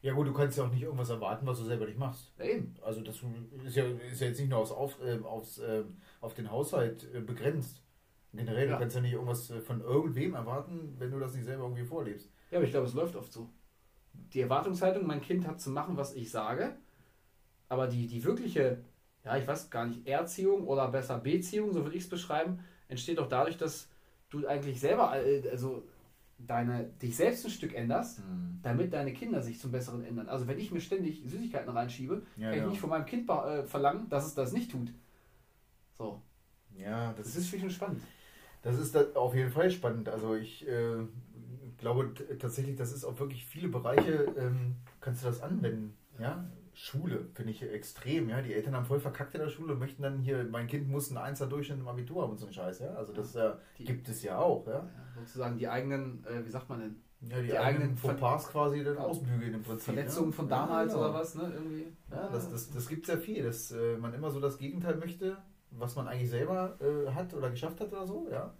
[0.00, 2.32] Ja gut, du kannst ja auch nicht irgendwas erwarten, was du selber nicht machst.
[2.40, 2.74] Eben.
[2.82, 3.16] Also das
[3.64, 5.82] ist ja, ist ja jetzt nicht nur aufs, auf, äh, aufs, äh,
[6.20, 7.82] auf den Haushalt äh, begrenzt.
[8.32, 8.74] Generell, Ja.
[8.74, 11.84] du kannst ja nicht irgendwas äh, von irgendwem erwarten, wenn du das nicht selber irgendwie
[11.84, 12.30] vorlebst.
[12.50, 13.48] Ja, aber ich glaube, es läuft oft so.
[14.12, 16.76] Die Erwartungshaltung, mein Kind hat zu machen, was ich sage,
[17.68, 18.78] aber die, die wirkliche
[19.24, 23.18] ja, ich weiß gar nicht, Erziehung oder besser Beziehung, so würde ich es beschreiben, entsteht
[23.18, 23.88] doch dadurch, dass
[24.30, 25.82] du eigentlich selber, äh, also
[26.38, 28.60] deine, dich selbst ein Stück änderst, Hm.
[28.62, 30.28] damit deine Kinder sich zum Besseren ändern.
[30.28, 32.66] Also wenn ich mir ständig Süßigkeiten reinschiebe, Ja, kann ich ja.
[32.66, 34.92] nicht von meinem Kind äh, verlangen, dass es das nicht tut.
[35.96, 36.20] So,
[36.76, 38.02] Ja, das das ist für schon spannend.
[38.62, 40.08] Das ist da auf jeden Fall spannend.
[40.08, 40.96] Also ich äh,
[41.78, 45.94] glaube tatsächlich, das ist auf wirklich viele Bereiche, ähm, kannst du das anwenden.
[46.18, 46.44] Ja?
[46.80, 48.28] Schule finde ich extrem.
[48.28, 48.40] Ja?
[48.40, 51.08] Die Eltern haben voll verkackt in der Schule und möchten dann hier, mein Kind muss
[51.14, 52.78] einen 1er Durchschnitt im Abitur haben und so ein Scheiß.
[52.78, 52.94] Ja?
[52.94, 54.64] Also das äh, Die- gibt es ja auch.
[54.66, 57.96] Ja, Ja, sozusagen die eigenen, äh, wie sagt man denn, ja die, Die eigenen eigenen
[57.96, 59.86] Fauxpas quasi dann ausbügeln im Prinzip.
[59.94, 60.36] Verletzungen ja?
[60.36, 61.50] von Ja, damals oder was, ne?
[61.52, 61.86] Irgendwie.
[62.12, 64.94] Ja, das, das, das gibt es ja viel, dass äh, man immer so das Gegenteil
[64.96, 65.36] möchte,
[65.72, 68.28] was man eigentlich selber äh, hat oder geschafft hat oder so.
[68.30, 68.54] Ja.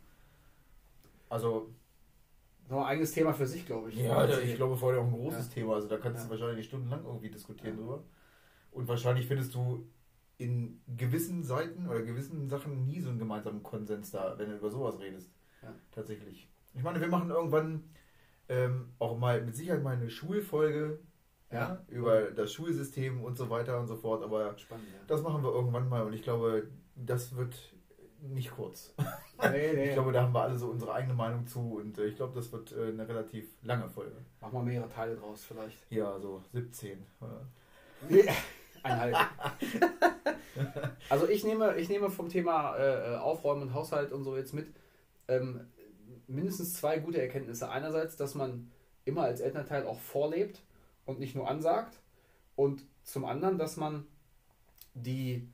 [1.28, 1.70] Also
[2.68, 3.96] Noch ein eigenes Thema für sich, glaube ich.
[3.96, 5.54] Ja, da- ich glaube vor allem auch ein großes Ja.
[5.54, 5.74] Thema.
[5.74, 6.24] Also da kannst Ja.
[6.24, 7.81] du wahrscheinlich stundenlang irgendwie diskutieren Ja.
[7.81, 8.04] drüber.
[8.72, 9.87] Und wahrscheinlich findest du
[10.37, 14.70] in gewissen Seiten oder gewissen Sachen nie so einen gemeinsamen Konsens da, wenn du über
[14.70, 15.31] sowas redest.
[15.62, 15.74] Ja.
[15.90, 16.48] Tatsächlich.
[16.74, 17.85] Ich meine, wir machen irgendwann
[18.50, 21.00] ähm, auch mal mit Sicherheit mal eine Schulfolge
[21.50, 21.59] ja.
[21.59, 21.85] Ja.
[21.88, 24.22] über das Schulsystem und so weiter und so fort.
[24.22, 25.00] Aber Spannend, ja.
[25.07, 27.57] das machen wir irgendwann mal und ich glaube, das wird
[28.22, 28.94] nicht kurz.
[29.40, 29.85] Nee, nee.
[29.90, 32.35] Ich glaube, da haben wir alle so unsere eigene Meinung zu und äh, ich glaube,
[32.35, 34.16] das wird äh, eine relativ lange Folge.
[34.40, 35.78] Machen wir mehrere Teile draus vielleicht.
[35.90, 37.07] Ja, so 17.
[38.09, 38.33] Ja.
[38.83, 39.18] Einhalten.
[41.09, 44.74] also ich nehme, ich nehme vom Thema äh, Aufräumen und Haushalt und so jetzt mit
[45.28, 45.68] ähm,
[46.26, 47.70] mindestens zwei gute Erkenntnisse.
[47.70, 48.70] Einerseits, dass man
[49.04, 50.62] immer als Elternteil auch vorlebt
[51.07, 52.00] und nicht nur ansagt.
[52.57, 54.07] Und zum anderen, dass man
[54.94, 55.48] die,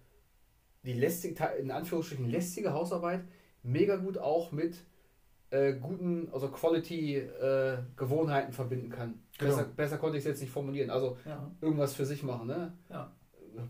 [0.84, 3.24] die lästige, in Anführungsstrichen lästige Hausarbeit
[3.62, 4.76] mega gut auch mit
[5.50, 9.22] äh, guten, also Quality-Gewohnheiten verbinden kann.
[9.38, 9.56] Genau.
[9.56, 10.90] Besser, besser konnte ich es jetzt nicht formulieren.
[10.90, 11.50] Also Ja.
[11.60, 12.72] irgendwas für sich machen, ne?
[12.90, 13.12] Ja.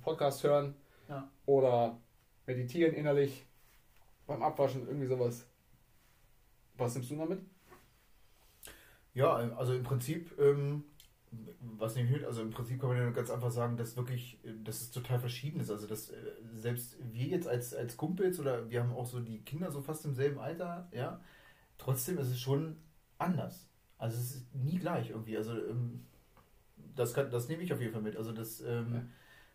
[0.03, 0.75] Podcast hören
[1.09, 1.29] Ja.
[1.47, 1.99] oder
[2.47, 3.45] meditieren innerlich
[4.27, 5.47] beim Abwaschen, irgendwie sowas.
[6.77, 7.41] Was nimmst du noch mit?
[9.13, 10.85] Ja, also im Prinzip, ähm,
[11.79, 14.53] was nicht mit, also im Prinzip kann man ja ganz einfach sagen, dass wirklich, äh,
[14.63, 15.71] dass es total verschieden ist.
[15.71, 16.17] Also dass äh,
[16.55, 20.05] selbst wir jetzt als, als Kumpels oder wir haben auch so die Kinder so fast
[20.05, 21.21] im selben Alter, ja,
[21.79, 22.77] trotzdem ist es schon
[23.19, 23.69] anders.
[23.99, 25.37] Also es ist nie gleich irgendwie.
[25.37, 26.05] Also ähm,
[26.95, 28.17] das, kann, das nehme ich auf jeden Fall mit.
[28.17, 29.03] Also dass, ähm, Ja.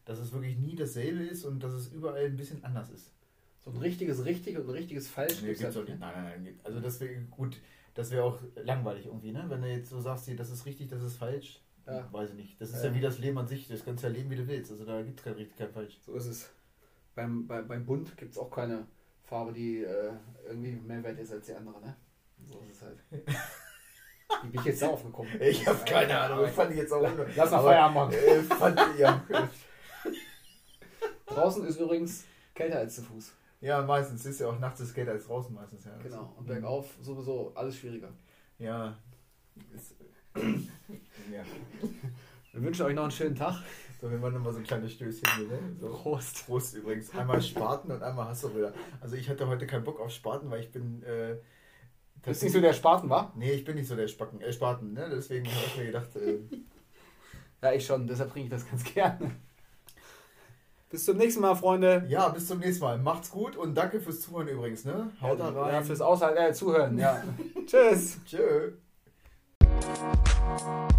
[0.06, 3.14] dass es wirklich nie dasselbe ist und dass es überall ein bisschen anders ist.
[3.60, 5.42] So ein richtiges richtig und ein richtiges falsch.
[5.42, 5.90] Nee, gibt's doch nicht.
[5.90, 5.98] ne?
[6.00, 6.60] Nein, nein, nein.
[6.64, 7.60] Also das wäre gut,
[7.94, 9.46] das wäre auch langweilig irgendwie, ne?
[9.50, 12.08] Wenn du jetzt so sagst, das ist richtig, das ist falsch, Ja.
[12.14, 12.62] weiß ich nicht.
[12.62, 12.90] Das ist Ja.
[12.90, 14.72] ja wie das Leben an sich, das kannst du ja leben, wie du willst.
[14.72, 15.98] Also da gibt es kein richtig, kein falsch.
[16.06, 16.50] So ist es.
[17.16, 18.86] Beim, bei, beim Bund gibt es auch keine
[19.24, 20.12] Farbe, die äh,
[20.48, 21.96] irgendwie mehr wert ist als die andere, ne?
[22.50, 22.98] So ist es halt.
[24.44, 25.30] Wie bin ich jetzt darauf gekommen?
[25.42, 27.02] Ich habe keine Ahnung, das fand ich jetzt auch
[27.36, 28.14] Lass mal Feierabend machen.
[28.14, 29.24] Äh, fand, ja,
[31.26, 33.34] Draußen ist übrigens kälter als zu Fuß.
[33.62, 35.96] ja, meistens ist ja auch nachts ist kälter als draußen meistens, ja.
[36.02, 36.34] Genau.
[36.38, 38.10] Und bergauf sowieso alles schwieriger.
[38.58, 38.98] Ja.
[39.76, 39.96] Ist,
[41.34, 41.44] ja.
[42.52, 43.62] Wir wünschen euch noch einen schönen Tag.
[44.02, 45.60] So, wir machen nochmal so ein kleines Stößchen hier, ne?
[45.80, 45.90] So.
[45.90, 46.48] Prost.
[46.48, 47.14] Prost übrigens.
[47.16, 48.74] Einmal Spaten und einmal Hasselröder.
[49.02, 51.04] Also ich hatte heute keinen Bock auf Spaten, weil ich bin.
[51.04, 51.36] Äh,
[52.24, 53.32] Bist nicht so der Spaten, wa?
[53.36, 55.08] Nee, ich bin nicht so der Spacken, äh, Spaten, ne?
[55.12, 56.40] Deswegen habe ich mir gedacht, äh,
[57.62, 58.08] Ja, ich schon.
[58.08, 59.32] Deshalb trinke ich das ganz gerne.
[60.90, 62.06] Bis zum nächsten Mal, Freunde.
[62.08, 62.98] ja, bis zum nächsten Mal.
[62.98, 65.12] Macht's gut und danke fürs Zuhören übrigens, ne?
[65.22, 65.74] Haut da rein.
[65.76, 66.98] Ja, fürs Aushalten, äh, Zuhören.
[66.98, 67.22] Ja.
[67.68, 68.18] Tschüss.
[68.26, 68.72] Tschö.
[70.50, 70.90] Thank